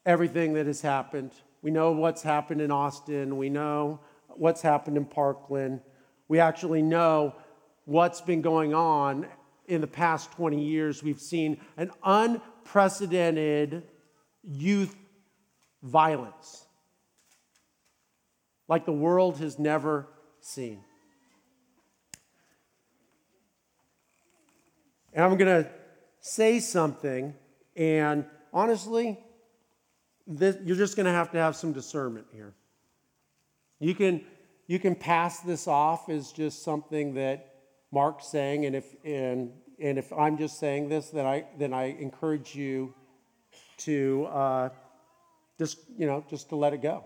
everything 0.09 0.55
that 0.55 0.67
has 0.67 0.81
happened. 0.81 1.31
We 1.61 1.71
know 1.71 1.93
what's 1.93 2.23
happened 2.23 2.63
in 2.63 2.71
Austin. 2.71 3.37
We 3.37 3.51
know 3.51 4.01
what's 4.29 4.63
happened 4.63 4.97
in 4.97 5.05
Parkland. 5.05 5.83
We 6.29 6.41
actually 6.41 6.81
know 6.81 7.35
what's 7.85 8.23
been 8.23 8.41
going 8.41 8.73
on 8.73 9.27
in 9.67 9.83
the 9.83 9.87
past 9.87 10.33
20 10.33 10.65
years. 10.65 11.03
We've 11.03 11.21
seen 11.21 11.61
an 11.77 11.91
unprecedented 12.03 13.83
youth 14.43 14.97
violence 15.83 16.65
like 18.67 18.87
the 18.87 18.93
world 18.93 19.39
has 19.41 19.59
never 19.59 20.09
seen. 20.41 20.81
And 25.13 25.23
I'm 25.23 25.37
going 25.37 25.65
to 25.65 25.71
say 26.21 26.61
something, 26.61 27.35
and 27.77 28.25
honestly, 28.55 29.19
this, 30.29 30.57
you're 30.63 30.77
just 30.77 30.95
going 30.95 31.07
to 31.07 31.13
have 31.13 31.33
to 31.33 31.39
have 31.39 31.57
some 31.57 31.73
discernment 31.73 32.27
here. 32.33 32.55
You 33.81 33.95
can, 33.95 34.25
you 34.67 34.79
can 34.79 34.95
pass 34.95 35.41
this 35.41 35.67
off 35.67 36.09
as 36.11 36.33
just 36.33 36.63
something 36.63 37.15
that 37.15 37.55
Mark's 37.91 38.27
saying, 38.27 38.67
and 38.67 38.77
if, 38.77 38.85
and, 39.05 39.53
and 39.81 39.99
if 39.99 40.13
I'm 40.13 40.37
just 40.37 40.61
saying 40.61 40.91
this, 40.91 41.09
then 41.09 41.25
I, 41.25 41.47
then 41.59 41.73
I 41.73 41.85
encourage 41.85 42.55
you 42.55 42.95
to 43.79 44.27
uh, 44.27 44.69
just, 45.59 45.79
you 45.97 46.07
know, 46.07 46.23
just 46.29 46.51
to 46.51 46.57
let 46.57 46.75
it 46.75 46.83
go. 46.83 47.05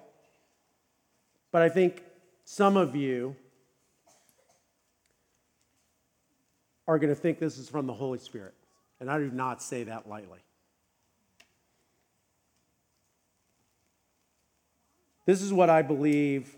But 1.53 1.63
I 1.63 1.69
think 1.69 2.03
some 2.45 2.77
of 2.77 2.97
you 2.97 3.37
are 6.89 6.99
going 6.99 7.15
to 7.15 7.21
think 7.21 7.39
this 7.39 7.59
is 7.59 7.69
from 7.69 7.87
the 7.87 7.93
Holy 7.93 8.19
Spirit. 8.19 8.55
And 8.99 9.11
I 9.11 9.19
do 9.19 9.31
not 9.31 9.63
say 9.63 9.85
that 9.85 10.09
lightly. 10.09 10.41
This 15.25 15.43
is 15.43 15.53
what 15.53 15.71
I 15.71 15.83
believe 15.83 16.55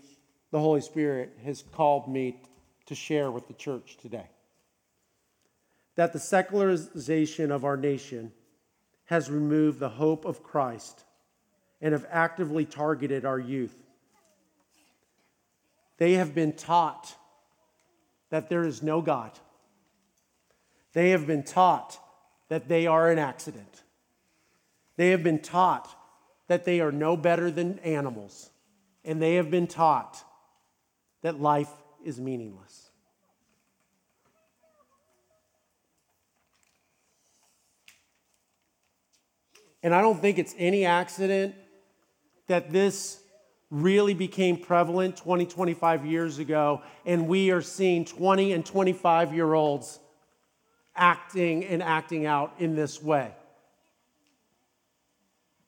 the 0.51 0.59
Holy 0.59 0.81
Spirit 0.81 1.37
has 1.43 1.63
called 1.73 2.07
me 2.07 2.41
to 2.87 2.95
share 2.95 3.29
with 3.29 3.47
the 3.47 3.53
church 3.53 3.97
today. 3.97 4.27
That 5.95 6.13
the 6.13 6.19
secularization 6.19 7.51
of 7.51 7.63
our 7.63 7.77
nation 7.77 8.31
has 9.05 9.29
removed 9.29 9.79
the 9.79 9.89
hope 9.89 10.25
of 10.25 10.43
Christ 10.43 11.03
and 11.81 11.93
have 11.93 12.05
actively 12.09 12.65
targeted 12.65 13.25
our 13.25 13.39
youth. 13.39 13.75
They 15.97 16.13
have 16.13 16.33
been 16.33 16.53
taught 16.53 17.15
that 18.29 18.49
there 18.49 18.65
is 18.65 18.81
no 18.81 19.01
God. 19.01 19.31
They 20.93 21.11
have 21.11 21.27
been 21.27 21.43
taught 21.43 21.99
that 22.49 22.67
they 22.67 22.87
are 22.87 23.11
an 23.11 23.19
accident. 23.19 23.83
They 24.97 25.09
have 25.09 25.23
been 25.23 25.39
taught 25.39 25.93
that 26.47 26.65
they 26.65 26.79
are 26.79 26.91
no 26.91 27.15
better 27.15 27.51
than 27.51 27.79
animals. 27.79 28.49
And 29.05 29.21
they 29.21 29.35
have 29.35 29.49
been 29.49 29.67
taught 29.67 30.21
that 31.21 31.39
life 31.39 31.71
is 32.03 32.19
meaningless. 32.19 32.89
And 39.83 39.93
I 39.93 40.01
don't 40.01 40.19
think 40.19 40.39
it's 40.39 40.55
any 40.57 40.83
accident 40.83 41.53
that 42.47 42.71
this 42.71 43.19
really 43.69 44.15
became 44.15 44.57
prevalent 44.57 45.17
20, 45.17 45.45
25 45.45 46.05
years 46.05 46.39
ago, 46.39 46.81
and 47.05 47.27
we 47.27 47.51
are 47.51 47.61
seeing 47.61 48.05
20 48.05 48.53
and 48.53 48.65
25 48.65 49.33
year 49.33 49.53
olds 49.53 49.99
acting 50.95 51.65
and 51.65 51.83
acting 51.83 52.25
out 52.25 52.53
in 52.57 52.75
this 52.75 53.01
way. 53.01 53.31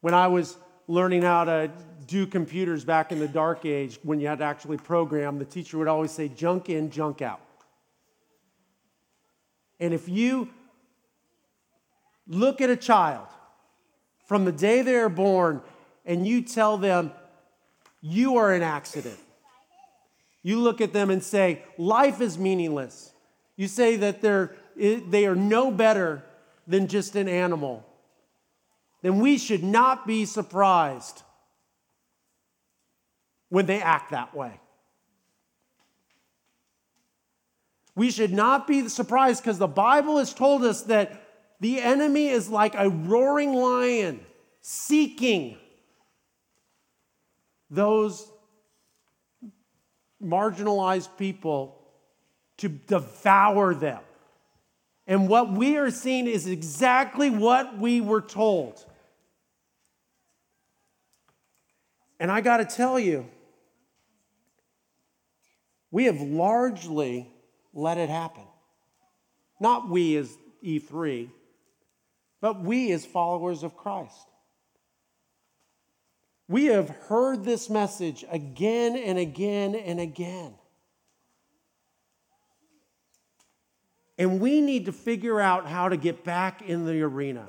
When 0.01 0.13
I 0.13 0.27
was 0.27 0.57
learning 0.87 1.23
how 1.23 1.43
to 1.43 1.71
do 2.07 2.25
computers 2.25 2.83
back 2.85 3.11
in 3.11 3.19
the 3.19 3.27
dark 3.27 3.65
age, 3.65 3.99
when 4.03 4.19
you 4.19 4.27
had 4.27 4.39
to 4.39 4.45
actually 4.45 4.77
program, 4.77 5.37
the 5.37 5.45
teacher 5.45 5.77
would 5.77 5.87
always 5.87 6.11
say, 6.11 6.27
junk 6.27 6.69
in, 6.69 6.89
junk 6.89 7.21
out. 7.21 7.41
And 9.79 9.93
if 9.93 10.09
you 10.09 10.49
look 12.27 12.61
at 12.61 12.69
a 12.69 12.75
child 12.75 13.27
from 14.25 14.45
the 14.45 14.51
day 14.51 14.81
they're 14.81 15.09
born 15.09 15.61
and 16.05 16.27
you 16.27 16.41
tell 16.41 16.77
them 16.77 17.11
you 18.01 18.37
are 18.37 18.53
an 18.53 18.63
accident. 18.63 19.19
You 20.43 20.59
look 20.59 20.81
at 20.81 20.93
them 20.93 21.09
and 21.09 21.21
say, 21.21 21.63
life 21.77 22.21
is 22.21 22.37
meaningless. 22.37 23.11
You 23.55 23.67
say 23.67 23.97
that 23.97 24.21
they're, 24.21 24.55
they 24.75 25.25
are 25.25 25.35
no 25.35 25.71
better 25.71 26.23
than 26.67 26.87
just 26.87 27.15
an 27.15 27.27
animal. 27.27 27.85
Then 29.01 29.19
we 29.19 29.37
should 29.37 29.63
not 29.63 30.07
be 30.07 30.25
surprised 30.25 31.23
when 33.49 33.65
they 33.65 33.81
act 33.81 34.11
that 34.11 34.35
way. 34.35 34.59
We 37.95 38.11
should 38.11 38.31
not 38.31 38.67
be 38.67 38.87
surprised 38.89 39.41
because 39.41 39.57
the 39.57 39.67
Bible 39.67 40.19
has 40.19 40.33
told 40.33 40.63
us 40.63 40.83
that 40.83 41.23
the 41.59 41.81
enemy 41.81 42.27
is 42.27 42.49
like 42.49 42.75
a 42.75 42.89
roaring 42.89 43.53
lion 43.53 44.19
seeking 44.61 45.57
those 47.69 48.29
marginalized 50.23 51.09
people 51.17 51.77
to 52.57 52.69
devour 52.69 53.73
them. 53.73 54.01
And 55.07 55.29
what 55.29 55.51
we 55.51 55.77
are 55.77 55.89
seeing 55.89 56.27
is 56.27 56.47
exactly 56.47 57.29
what 57.29 57.77
we 57.77 58.01
were 58.01 58.21
told. 58.21 58.85
And 62.19 62.31
I 62.31 62.41
got 62.41 62.57
to 62.57 62.65
tell 62.65 62.99
you, 62.99 63.27
we 65.91 66.05
have 66.05 66.19
largely 66.19 67.31
let 67.73 67.97
it 67.97 68.09
happen. 68.09 68.43
Not 69.59 69.89
we 69.89 70.15
as 70.17 70.35
E3, 70.63 71.29
but 72.41 72.61
we 72.61 72.91
as 72.91 73.05
followers 73.05 73.63
of 73.63 73.75
Christ. 73.75 74.27
We 76.47 76.65
have 76.65 76.89
heard 76.89 77.43
this 77.43 77.69
message 77.69 78.23
again 78.29 78.95
and 78.95 79.17
again 79.17 79.75
and 79.75 79.99
again. 79.99 80.53
And 84.17 84.39
we 84.39 84.61
need 84.61 84.85
to 84.85 84.91
figure 84.91 85.39
out 85.39 85.67
how 85.67 85.89
to 85.89 85.97
get 85.97 86.23
back 86.23 86.61
in 86.61 86.85
the 86.85 87.01
arena. 87.01 87.47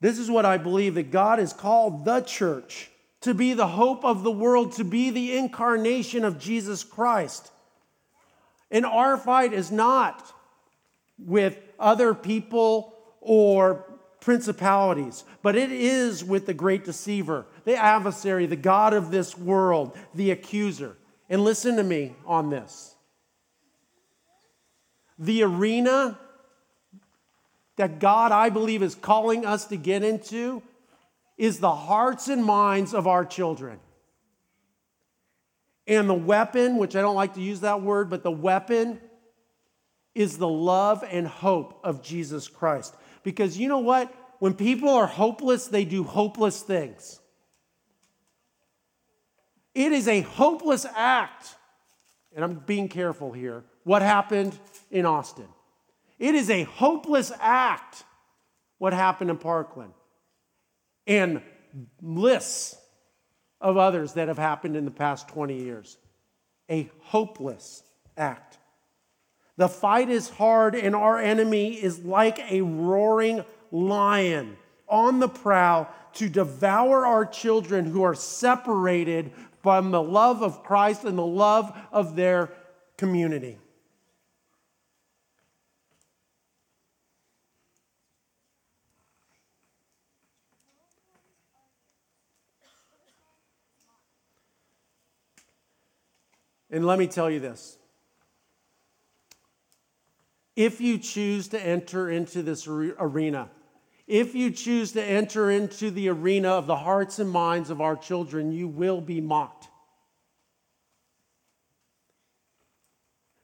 This 0.00 0.18
is 0.18 0.30
what 0.30 0.46
I 0.46 0.56
believe 0.56 0.94
that 0.94 1.10
God 1.10 1.38
has 1.38 1.52
called 1.52 2.04
the 2.04 2.20
church 2.22 2.90
to 3.22 3.34
be 3.34 3.52
the 3.52 3.66
hope 3.66 4.04
of 4.04 4.22
the 4.22 4.30
world, 4.30 4.72
to 4.72 4.84
be 4.84 5.10
the 5.10 5.36
incarnation 5.36 6.24
of 6.24 6.38
Jesus 6.38 6.82
Christ. 6.82 7.50
And 8.70 8.86
our 8.86 9.16
fight 9.16 9.52
is 9.52 9.70
not 9.70 10.32
with 11.18 11.58
other 11.78 12.14
people 12.14 12.94
or 13.20 13.84
principalities, 14.20 15.24
but 15.42 15.56
it 15.56 15.72
is 15.72 16.24
with 16.24 16.46
the 16.46 16.54
great 16.54 16.84
deceiver, 16.84 17.46
the 17.64 17.76
adversary, 17.76 18.46
the 18.46 18.56
God 18.56 18.94
of 18.94 19.10
this 19.10 19.36
world, 19.36 19.96
the 20.14 20.30
accuser. 20.30 20.96
And 21.28 21.44
listen 21.44 21.76
to 21.76 21.82
me 21.82 22.14
on 22.26 22.50
this. 22.50 22.94
The 25.18 25.42
arena 25.42 26.18
that 27.76 27.98
God, 27.98 28.32
I 28.32 28.50
believe, 28.50 28.82
is 28.82 28.94
calling 28.94 29.46
us 29.46 29.66
to 29.66 29.76
get 29.76 30.02
into 30.02 30.62
is 31.40 31.58
the 31.58 31.74
hearts 31.74 32.28
and 32.28 32.44
minds 32.44 32.92
of 32.92 33.06
our 33.06 33.24
children. 33.24 33.80
And 35.86 36.06
the 36.06 36.12
weapon, 36.12 36.76
which 36.76 36.94
I 36.94 37.00
don't 37.00 37.14
like 37.14 37.32
to 37.34 37.40
use 37.40 37.60
that 37.60 37.80
word, 37.80 38.10
but 38.10 38.22
the 38.22 38.30
weapon 38.30 39.00
is 40.14 40.36
the 40.36 40.46
love 40.46 41.02
and 41.10 41.26
hope 41.26 41.80
of 41.82 42.02
Jesus 42.02 42.46
Christ. 42.46 42.94
Because 43.22 43.56
you 43.56 43.68
know 43.68 43.78
what? 43.78 44.14
When 44.38 44.52
people 44.52 44.90
are 44.90 45.06
hopeless, 45.06 45.66
they 45.66 45.86
do 45.86 46.04
hopeless 46.04 46.60
things. 46.60 47.20
It 49.74 49.92
is 49.92 50.08
a 50.08 50.20
hopeless 50.20 50.84
act, 50.94 51.54
and 52.36 52.44
I'm 52.44 52.56
being 52.66 52.90
careful 52.90 53.32
here, 53.32 53.64
what 53.84 54.02
happened 54.02 54.58
in 54.90 55.06
Austin. 55.06 55.48
It 56.18 56.34
is 56.34 56.50
a 56.50 56.64
hopeless 56.64 57.32
act, 57.40 58.04
what 58.76 58.92
happened 58.92 59.30
in 59.30 59.38
Parkland. 59.38 59.94
And 61.06 61.42
lists 62.02 62.76
of 63.60 63.76
others 63.76 64.14
that 64.14 64.28
have 64.28 64.38
happened 64.38 64.76
in 64.76 64.84
the 64.84 64.90
past 64.90 65.28
20 65.28 65.54
years. 65.54 65.98
A 66.70 66.90
hopeless 67.00 67.82
act. 68.16 68.58
The 69.56 69.68
fight 69.68 70.08
is 70.08 70.30
hard, 70.30 70.74
and 70.74 70.94
our 70.94 71.18
enemy 71.18 71.74
is 71.74 72.04
like 72.04 72.38
a 72.50 72.62
roaring 72.62 73.44
lion 73.70 74.56
on 74.88 75.20
the 75.20 75.28
prowl 75.28 75.88
to 76.14 76.28
devour 76.28 77.06
our 77.06 77.26
children 77.26 77.84
who 77.84 78.02
are 78.02 78.14
separated 78.14 79.32
from 79.62 79.90
the 79.90 80.02
love 80.02 80.42
of 80.42 80.62
Christ 80.62 81.04
and 81.04 81.18
the 81.18 81.26
love 81.26 81.76
of 81.92 82.16
their 82.16 82.50
community. 82.96 83.58
And 96.70 96.86
let 96.86 96.98
me 96.98 97.06
tell 97.06 97.30
you 97.30 97.40
this 97.40 97.78
if 100.56 100.80
you 100.80 100.98
choose 100.98 101.48
to 101.48 101.60
enter 101.60 102.10
into 102.10 102.42
this 102.42 102.66
arena, 102.66 103.48
if 104.06 104.34
you 104.34 104.50
choose 104.50 104.92
to 104.92 105.02
enter 105.02 105.50
into 105.50 105.90
the 105.90 106.08
arena 106.08 106.50
of 106.50 106.66
the 106.66 106.76
hearts 106.76 107.18
and 107.18 107.30
minds 107.30 107.70
of 107.70 107.80
our 107.80 107.96
children, 107.96 108.52
you 108.52 108.68
will 108.68 109.00
be 109.00 109.20
mocked. 109.20 109.68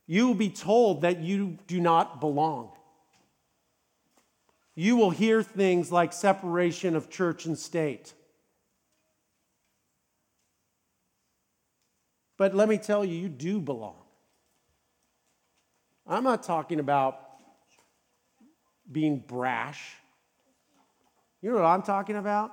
You 0.07 0.29
will 0.29 0.35
be 0.35 0.51
told 0.51 1.03
that 1.03 1.21
you 1.21 1.59
do 1.67 1.81
not 1.81 2.21
belong. 2.21 2.71
You 4.75 4.97
will 4.97 5.11
hear 5.11 5.43
things 5.43 5.91
like 5.91 6.13
separation 6.13 6.95
of 6.95 7.09
church 7.09 7.47
and 7.47 7.59
state. 7.59 8.13
But 12.37 12.55
let 12.55 12.69
me 12.69 12.79
tell 12.79 13.05
you, 13.05 13.17
you 13.17 13.29
do 13.29 13.61
belong. 13.61 13.97
I'm 16.07 16.23
not 16.23 16.43
talking 16.43 16.79
about 16.79 17.21
being 18.91 19.19
brash. 19.19 19.95
You 21.43 21.51
know 21.51 21.57
what 21.57 21.65
I'm 21.65 21.83
talking 21.83 22.17
about? 22.17 22.53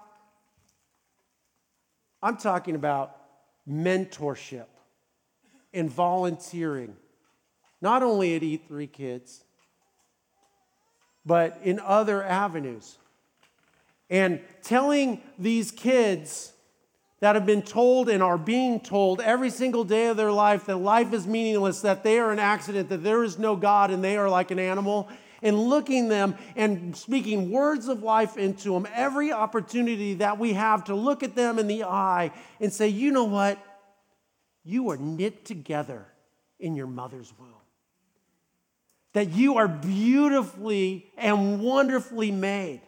I'm 2.21 2.37
talking 2.37 2.75
about 2.75 3.17
mentorship 3.69 4.65
and 5.73 5.89
volunteering, 5.89 6.95
not 7.81 8.01
only 8.01 8.35
at 8.35 8.41
E3 8.41 8.91
Kids, 8.91 9.43
but 11.25 11.59
in 11.63 11.79
other 11.79 12.23
avenues. 12.23 12.97
And 14.09 14.41
telling 14.61 15.21
these 15.37 15.71
kids 15.71 16.53
that 17.23 17.35
have 17.35 17.45
been 17.45 17.61
told 17.61 18.09
and 18.09 18.21
are 18.21 18.37
being 18.37 18.81
told 18.81 19.21
every 19.21 19.49
single 19.49 19.85
day 19.85 20.07
of 20.07 20.17
their 20.17 20.29
life 20.29 20.65
that 20.65 20.75
life 20.75 21.13
is 21.13 21.25
meaningless, 21.25 21.79
that 21.79 22.03
they 22.03 22.19
are 22.19 22.31
an 22.31 22.37
accident, 22.37 22.89
that 22.89 23.01
there 23.01 23.23
is 23.23 23.39
no 23.39 23.55
God 23.55 23.91
and 23.91 24.03
they 24.03 24.17
are 24.17 24.29
like 24.29 24.51
an 24.51 24.59
animal, 24.59 25.07
and 25.41 25.57
looking 25.57 26.09
them 26.09 26.35
and 26.57 26.93
speaking 26.97 27.49
words 27.49 27.87
of 27.87 28.03
life 28.03 28.35
into 28.35 28.73
them 28.73 28.85
every 28.93 29.31
opportunity 29.31 30.15
that 30.15 30.37
we 30.37 30.51
have 30.51 30.83
to 30.83 30.95
look 30.95 31.23
at 31.23 31.33
them 31.33 31.59
in 31.59 31.67
the 31.67 31.85
eye 31.85 32.29
and 32.59 32.73
say, 32.73 32.89
you 32.89 33.09
know 33.09 33.23
what? 33.23 33.57
You 34.65 34.89
are 34.89 34.97
knit 34.97 35.45
together 35.45 36.05
in 36.59 36.75
your 36.75 36.87
mother's 36.87 37.31
womb. 37.39 37.53
That 39.13 39.29
you 39.29 39.55
are 39.59 39.69
beautifully 39.69 41.09
and 41.17 41.61
wonderfully 41.61 42.31
made. 42.31 42.81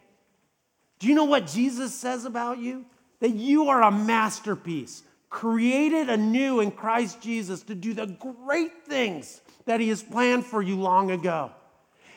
Do 0.98 1.06
you 1.06 1.14
know 1.14 1.24
what 1.24 1.46
Jesus 1.46 1.94
says 1.94 2.26
about 2.26 2.58
you? 2.58 2.84
That 3.20 3.34
you 3.34 3.68
are 3.68 3.82
a 3.82 3.90
masterpiece. 3.90 5.02
created 5.28 6.08
anew 6.08 6.60
in 6.60 6.70
Christ 6.70 7.20
Jesus 7.20 7.62
to 7.64 7.74
do 7.74 7.92
the 7.92 8.06
great 8.06 8.84
things 8.84 9.40
that 9.66 9.80
He 9.80 9.88
has 9.88 10.02
planned 10.02 10.46
for 10.46 10.62
you 10.62 10.76
long 10.76 11.10
ago. 11.10 11.50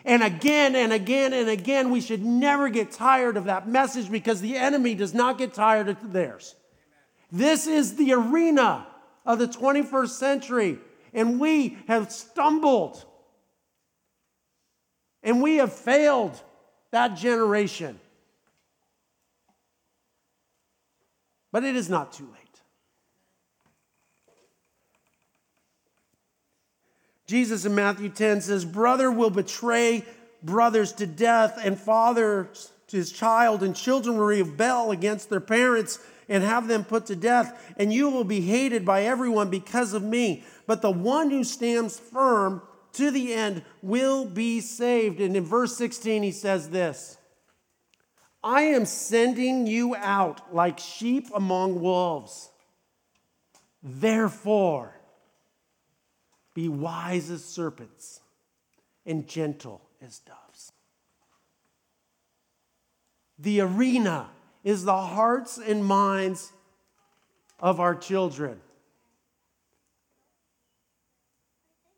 And 0.06 0.24
again 0.24 0.76
and 0.76 0.94
again 0.94 1.34
and 1.34 1.50
again, 1.50 1.90
we 1.90 2.02
should 2.02 2.24
never 2.24 2.70
get 2.70 2.92
tired 2.92 3.36
of 3.36 3.46
that 3.46 3.68
message 3.68 4.10
because 4.10 4.40
the 4.40 4.56
enemy 4.56 4.96
does 4.96 5.14
not 5.14 5.38
get 5.38 5.54
tired 5.54 5.90
of 5.90 6.14
theirs. 6.14 6.56
This 7.32 7.68
is 7.68 7.96
the 7.96 8.14
arena 8.14 8.88
of 9.26 9.40
the 9.40 9.48
21st 9.48 10.10
century, 10.10 10.80
and 11.14 11.40
we 11.40 11.78
have 11.88 12.12
stumbled 12.12 13.04
and 15.24 15.42
we 15.42 15.58
have 15.58 15.74
failed 15.74 16.42
that 16.92 17.16
generation. 17.16 18.00
But 21.52 21.64
it 21.64 21.76
is 21.76 21.90
not 21.90 22.14
too 22.14 22.26
late. 22.26 22.36
Jesus 27.30 27.64
in 27.64 27.76
Matthew 27.76 28.10
10 28.10 28.42
says, 28.42 28.66
Brother 28.66 29.12
will 29.12 29.30
betray 29.30 30.04
brothers 30.42 30.94
to 30.94 31.06
death, 31.06 31.60
and 31.64 31.80
fathers 31.80 32.72
to 32.88 32.98
his 32.98 33.12
child, 33.12 33.62
and 33.62 33.76
children 33.76 34.18
will 34.18 34.26
rebel 34.26 34.90
against 34.90 35.30
their 35.30 35.40
parents 35.40 36.00
and 36.28 36.44
have 36.44 36.68
them 36.68 36.84
put 36.84 37.06
to 37.08 37.16
death, 37.16 37.74
and 37.78 37.94
you 37.94 38.10
will 38.10 38.24
be 38.24 38.42
hated 38.42 38.84
by 38.84 39.04
everyone 39.04 39.52
because 39.52 39.94
of 39.94 40.04
me. 40.04 40.44
But 40.66 40.82
the 40.82 40.90
one 40.90 41.30
who 41.30 41.44
stands 41.44 42.00
firm 42.00 42.64
to 42.94 43.12
the 43.12 43.34
end 43.34 43.64
will 43.84 44.26
be 44.26 44.60
saved. 44.60 45.20
And 45.20 45.36
in 45.36 45.44
verse 45.44 45.78
16, 45.78 46.24
he 46.24 46.32
says 46.32 46.70
this 46.70 47.19
I 48.44 48.62
am 48.62 48.86
sending 48.86 49.68
you 49.68 49.96
out 49.96 50.54
like 50.54 50.80
sheep 50.80 51.28
among 51.36 51.82
wolves. 51.82 52.50
Therefore, 53.84 54.94
be 56.54 56.70
wise 56.70 57.30
as 57.30 57.44
serpents 57.44 58.22
and 59.06 59.28
gentle 59.28 59.82
as 60.02 60.20
doves. 60.20 60.72
The 63.38 63.62
arena 63.62 64.30
is 64.64 64.84
the 64.84 64.98
hearts 64.98 65.58
and 65.58 65.84
minds 65.84 66.52
of 67.60 67.80
our 67.80 67.96
children. 67.96 68.60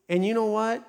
And 0.09 0.25
you 0.25 0.33
know 0.33 0.47
what? 0.47 0.83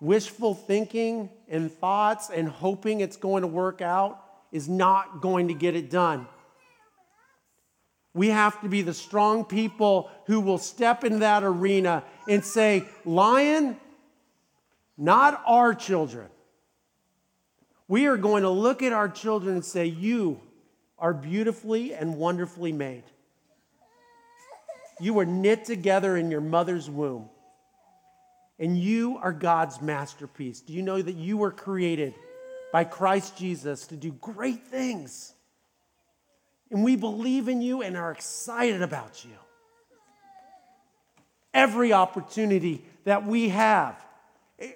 Wishful 0.00 0.54
thinking 0.54 1.30
and 1.48 1.70
thoughts 1.70 2.30
and 2.30 2.48
hoping 2.48 3.00
it's 3.00 3.16
going 3.16 3.42
to 3.42 3.46
work 3.46 3.80
out 3.82 4.18
is 4.52 4.68
not 4.68 5.20
going 5.20 5.48
to 5.48 5.54
get 5.54 5.74
it 5.74 5.90
done. 5.90 6.26
We 8.14 8.28
have 8.28 8.60
to 8.60 8.68
be 8.68 8.82
the 8.82 8.92
strong 8.92 9.44
people 9.44 10.10
who 10.26 10.40
will 10.40 10.58
step 10.58 11.02
in 11.02 11.20
that 11.20 11.42
arena 11.42 12.04
and 12.28 12.44
say, 12.44 12.84
Lion, 13.06 13.78
not 14.98 15.42
our 15.46 15.74
children. 15.74 16.28
We 17.88 18.06
are 18.06 18.18
going 18.18 18.42
to 18.42 18.50
look 18.50 18.82
at 18.82 18.92
our 18.92 19.08
children 19.08 19.54
and 19.54 19.64
say, 19.64 19.86
You 19.86 20.40
are 20.98 21.14
beautifully 21.14 21.94
and 21.94 22.16
wonderfully 22.16 22.72
made. 22.72 23.04
You 25.00 25.14
were 25.14 25.26
knit 25.26 25.64
together 25.64 26.16
in 26.16 26.30
your 26.30 26.42
mother's 26.42 26.88
womb. 26.88 27.28
And 28.58 28.78
you 28.78 29.18
are 29.18 29.32
God's 29.32 29.80
masterpiece. 29.80 30.60
Do 30.60 30.74
you 30.74 30.82
know 30.82 31.00
that 31.00 31.16
you 31.16 31.38
were 31.38 31.50
created 31.50 32.14
by 32.72 32.84
Christ 32.84 33.36
Jesus 33.36 33.86
to 33.88 33.96
do 33.96 34.12
great 34.12 34.66
things? 34.66 35.34
And 36.70 36.82
we 36.82 36.96
believe 36.96 37.48
in 37.48 37.60
you 37.60 37.82
and 37.82 37.96
are 37.96 38.10
excited 38.10 38.80
about 38.80 39.24
you. 39.24 39.36
Every 41.52 41.92
opportunity 41.92 42.82
that 43.04 43.26
we 43.26 43.50
have. 43.50 44.02
Eh, 44.58 44.70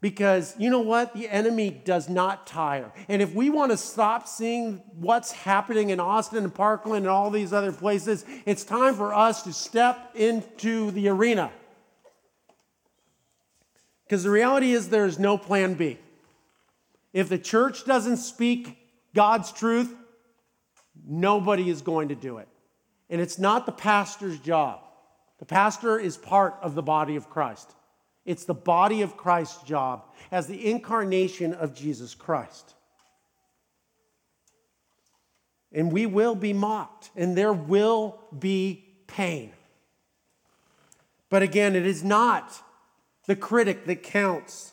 because 0.00 0.54
you 0.58 0.70
know 0.70 0.80
what? 0.80 1.12
The 1.12 1.28
enemy 1.28 1.70
does 1.70 2.08
not 2.08 2.46
tire. 2.46 2.92
And 3.08 3.20
if 3.20 3.34
we 3.34 3.50
want 3.50 3.72
to 3.72 3.76
stop 3.76 4.28
seeing 4.28 4.80
what's 4.94 5.32
happening 5.32 5.90
in 5.90 5.98
Austin 5.98 6.44
and 6.44 6.54
Parkland 6.54 7.04
and 7.04 7.10
all 7.10 7.30
these 7.30 7.52
other 7.52 7.72
places, 7.72 8.24
it's 8.46 8.62
time 8.62 8.94
for 8.94 9.12
us 9.12 9.42
to 9.42 9.52
step 9.52 10.12
into 10.14 10.92
the 10.92 11.08
arena. 11.08 11.50
Because 14.06 14.22
the 14.22 14.30
reality 14.30 14.72
is 14.72 14.88
there's 14.88 15.18
no 15.18 15.36
plan 15.36 15.74
B. 15.74 15.98
If 17.14 17.30
the 17.30 17.38
church 17.38 17.86
doesn't 17.86 18.18
speak 18.18 18.76
God's 19.14 19.50
truth, 19.52 19.94
Nobody 21.06 21.68
is 21.68 21.82
going 21.82 22.08
to 22.08 22.14
do 22.14 22.38
it. 22.38 22.48
And 23.10 23.20
it's 23.20 23.38
not 23.38 23.66
the 23.66 23.72
pastor's 23.72 24.38
job. 24.38 24.80
The 25.38 25.44
pastor 25.44 25.98
is 25.98 26.16
part 26.16 26.56
of 26.62 26.74
the 26.74 26.82
body 26.82 27.16
of 27.16 27.28
Christ. 27.28 27.74
It's 28.24 28.44
the 28.44 28.54
body 28.54 29.02
of 29.02 29.16
Christ's 29.16 29.62
job 29.64 30.04
as 30.30 30.46
the 30.46 30.70
incarnation 30.70 31.52
of 31.52 31.74
Jesus 31.74 32.14
Christ. 32.14 32.74
And 35.72 35.92
we 35.92 36.06
will 36.06 36.36
be 36.36 36.52
mocked, 36.52 37.10
and 37.16 37.36
there 37.36 37.52
will 37.52 38.20
be 38.36 38.84
pain. 39.08 39.52
But 41.28 41.42
again, 41.42 41.74
it 41.74 41.84
is 41.84 42.04
not 42.04 42.62
the 43.26 43.34
critic 43.34 43.84
that 43.86 44.04
counts, 44.04 44.72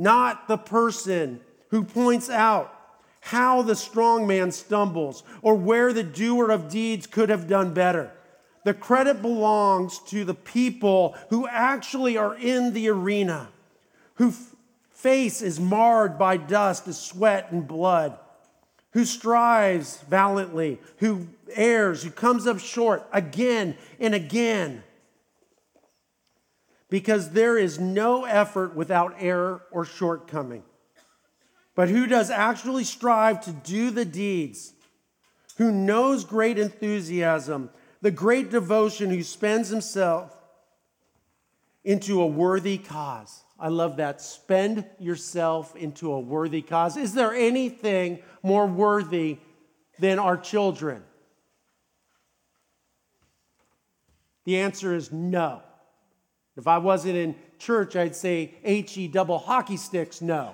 not 0.00 0.48
the 0.48 0.56
person 0.56 1.40
who 1.68 1.84
points 1.84 2.30
out 2.30 2.74
how 3.20 3.60
the 3.60 3.76
strong 3.76 4.26
man 4.26 4.50
stumbles 4.50 5.22
or 5.42 5.54
where 5.54 5.92
the 5.92 6.02
doer 6.02 6.50
of 6.50 6.70
deeds 6.70 7.06
could 7.06 7.28
have 7.28 7.46
done 7.46 7.74
better. 7.74 8.10
The 8.64 8.72
credit 8.72 9.20
belongs 9.20 9.98
to 10.06 10.24
the 10.24 10.34
people 10.34 11.14
who 11.28 11.46
actually 11.46 12.16
are 12.16 12.34
in 12.34 12.72
the 12.72 12.88
arena, 12.88 13.50
whose 14.14 14.38
face 14.90 15.42
is 15.42 15.60
marred 15.60 16.18
by 16.18 16.38
dust, 16.38 16.92
sweat, 16.94 17.52
and 17.52 17.68
blood, 17.68 18.18
who 18.92 19.04
strives 19.04 19.98
valiantly, 20.08 20.80
who 20.96 21.26
errs, 21.54 22.02
who 22.02 22.10
comes 22.10 22.46
up 22.46 22.58
short 22.58 23.06
again 23.12 23.76
and 23.98 24.14
again. 24.14 24.82
Because 26.90 27.30
there 27.30 27.56
is 27.56 27.78
no 27.78 28.24
effort 28.24 28.74
without 28.74 29.14
error 29.18 29.62
or 29.70 29.84
shortcoming 29.84 30.64
but 31.80 31.88
who 31.88 32.06
does 32.06 32.30
actually 32.30 32.84
strive 32.84 33.40
to 33.42 33.52
do 33.52 33.90
the 33.90 34.04
deeds, 34.04 34.74
who 35.56 35.72
knows 35.72 36.24
great 36.24 36.58
enthusiasm, 36.58 37.70
the 38.02 38.10
great 38.10 38.50
devotion, 38.50 39.08
who 39.08 39.22
spends 39.22 39.70
himself 39.70 40.36
into 41.82 42.20
a 42.20 42.26
worthy 42.26 42.76
cause. 42.76 43.44
I 43.58 43.68
love 43.68 43.96
that. 43.96 44.20
Spend 44.20 44.84
yourself 44.98 45.74
into 45.74 46.12
a 46.12 46.20
worthy 46.20 46.60
cause. 46.60 46.98
Is 46.98 47.14
there 47.14 47.32
anything 47.32 48.18
more 48.42 48.66
worthy 48.66 49.38
than 49.98 50.18
our 50.18 50.36
children? 50.36 51.02
The 54.44 54.58
answer 54.60 54.94
is 54.94 55.10
no. 55.10 55.62
If 56.60 56.66
I 56.66 56.76
wasn't 56.76 57.16
in 57.16 57.34
church, 57.58 57.96
I'd 57.96 58.14
say 58.14 58.54
HE 58.62 59.08
double 59.08 59.38
hockey 59.38 59.78
sticks, 59.78 60.20
no. 60.20 60.52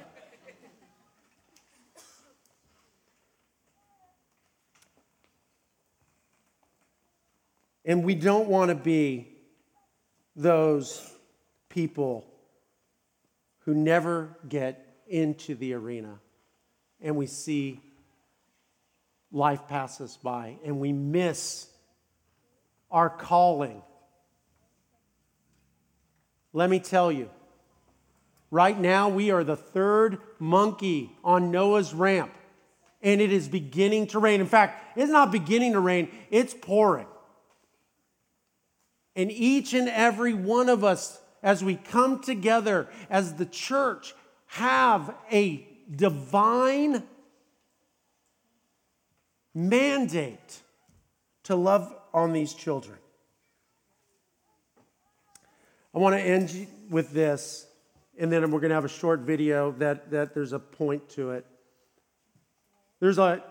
And 7.84 8.04
we 8.04 8.14
don't 8.14 8.46
want 8.46 8.68
to 8.68 8.76
be 8.76 9.26
those 10.36 11.12
people 11.68 12.24
who 13.64 13.74
never 13.74 14.38
get 14.48 14.86
into 15.08 15.56
the 15.56 15.74
arena 15.74 16.20
and 17.00 17.16
we 17.16 17.26
see 17.26 17.80
life 19.32 19.66
pass 19.66 20.00
us 20.00 20.16
by 20.16 20.58
and 20.64 20.78
we 20.78 20.92
miss 20.92 21.66
our 22.92 23.10
calling. 23.10 23.82
Let 26.52 26.70
me 26.70 26.78
tell 26.80 27.12
you, 27.12 27.30
right 28.50 28.78
now 28.78 29.08
we 29.08 29.30
are 29.30 29.44
the 29.44 29.56
third 29.56 30.18
monkey 30.38 31.12
on 31.22 31.50
Noah's 31.50 31.92
ramp 31.92 32.32
and 33.02 33.20
it 33.20 33.32
is 33.32 33.48
beginning 33.48 34.08
to 34.08 34.18
rain. 34.18 34.40
In 34.40 34.46
fact, 34.46 34.98
it's 34.98 35.10
not 35.10 35.30
beginning 35.30 35.72
to 35.74 35.80
rain, 35.80 36.10
it's 36.30 36.54
pouring. 36.54 37.06
And 39.14 39.30
each 39.30 39.74
and 39.74 39.88
every 39.88 40.34
one 40.34 40.68
of 40.68 40.82
us, 40.82 41.20
as 41.42 41.62
we 41.62 41.76
come 41.76 42.20
together 42.20 42.88
as 43.08 43.34
the 43.34 43.46
church, 43.46 44.14
have 44.46 45.14
a 45.30 45.66
divine 45.94 47.04
mandate 49.54 50.62
to 51.44 51.54
love 51.54 51.94
on 52.12 52.32
these 52.32 52.52
children. 52.52 52.98
I 55.96 55.98
want 55.98 56.14
to 56.14 56.20
end 56.20 56.66
with 56.90 57.12
this, 57.12 57.66
and 58.18 58.30
then 58.30 58.42
we're 58.50 58.60
going 58.60 58.68
to 58.68 58.74
have 58.74 58.84
a 58.84 58.88
short 58.88 59.20
video 59.20 59.72
that, 59.78 60.10
that 60.10 60.34
there's 60.34 60.52
a 60.52 60.58
point 60.58 61.08
to 61.12 61.30
it. 61.30 61.46
There's 63.00 63.16
a 63.16 63.42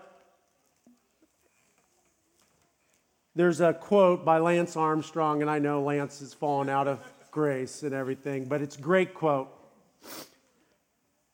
There's 3.34 3.60
a 3.60 3.74
quote 3.74 4.24
by 4.24 4.38
Lance 4.38 4.76
Armstrong, 4.76 5.42
and 5.42 5.50
I 5.50 5.58
know 5.58 5.82
Lance 5.82 6.20
has 6.20 6.32
fallen 6.32 6.70
out 6.70 6.86
of 6.88 7.00
grace 7.32 7.82
and 7.82 7.92
everything, 7.92 8.44
but 8.44 8.62
it's 8.62 8.76
a 8.76 8.80
great 8.80 9.12
quote. 9.12 9.48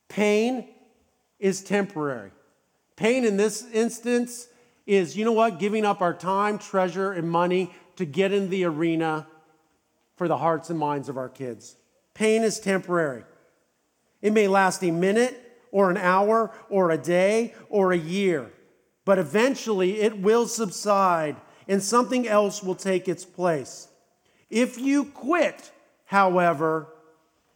Pain 0.09 0.67
is 1.39 1.63
temporary. 1.63 2.33
Pain 2.97 3.25
in 3.25 3.37
this 3.37 3.65
instance 3.73 4.49
is, 4.87 5.17
you 5.17 5.25
know 5.27 5.33
what, 5.33 5.61
giving 5.61 5.85
up 5.85 6.01
our 6.01 6.15
time, 6.15 6.59
treasure, 6.59 7.13
and 7.13 7.31
money 7.31 7.73
to 7.97 8.05
get 8.05 8.33
in 8.33 8.49
the 8.49 8.65
arena 8.65 9.27
for 10.17 10.29
the 10.29 10.39
hearts 10.39 10.71
and 10.71 10.79
minds 10.79 11.09
of 11.09 11.17
our 11.17 11.29
kids. 11.29 11.77
Pain 12.15 12.43
is 12.43 12.61
temporary. 12.61 13.25
It 14.21 14.33
may 14.33 14.49
last 14.49 14.83
a 14.83 14.91
minute 14.91 15.39
or 15.71 15.91
an 15.91 15.97
hour 15.97 16.53
or 16.69 16.91
a 16.91 16.99
day 16.99 17.55
or 17.69 17.93
a 17.93 17.99
year, 17.99 18.53
but 19.05 19.19
eventually 19.19 20.01
it 20.01 20.19
will 20.19 20.47
subside 20.47 21.37
and 21.67 21.83
something 21.83 22.29
else 22.29 22.63
will 22.63 22.75
take 22.75 23.09
its 23.09 23.25
place. 23.25 23.89
If 24.51 24.79
you 24.79 25.07
quit, 25.07 25.73
however, 26.05 26.89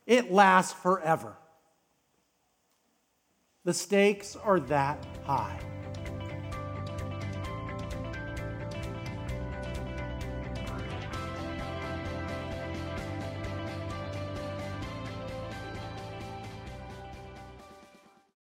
it 0.06 0.32
lasts 0.32 0.72
forever. 0.72 1.36
The 3.64 3.74
stakes 3.74 4.36
are 4.36 4.60
that 4.60 5.04
high. 5.24 5.75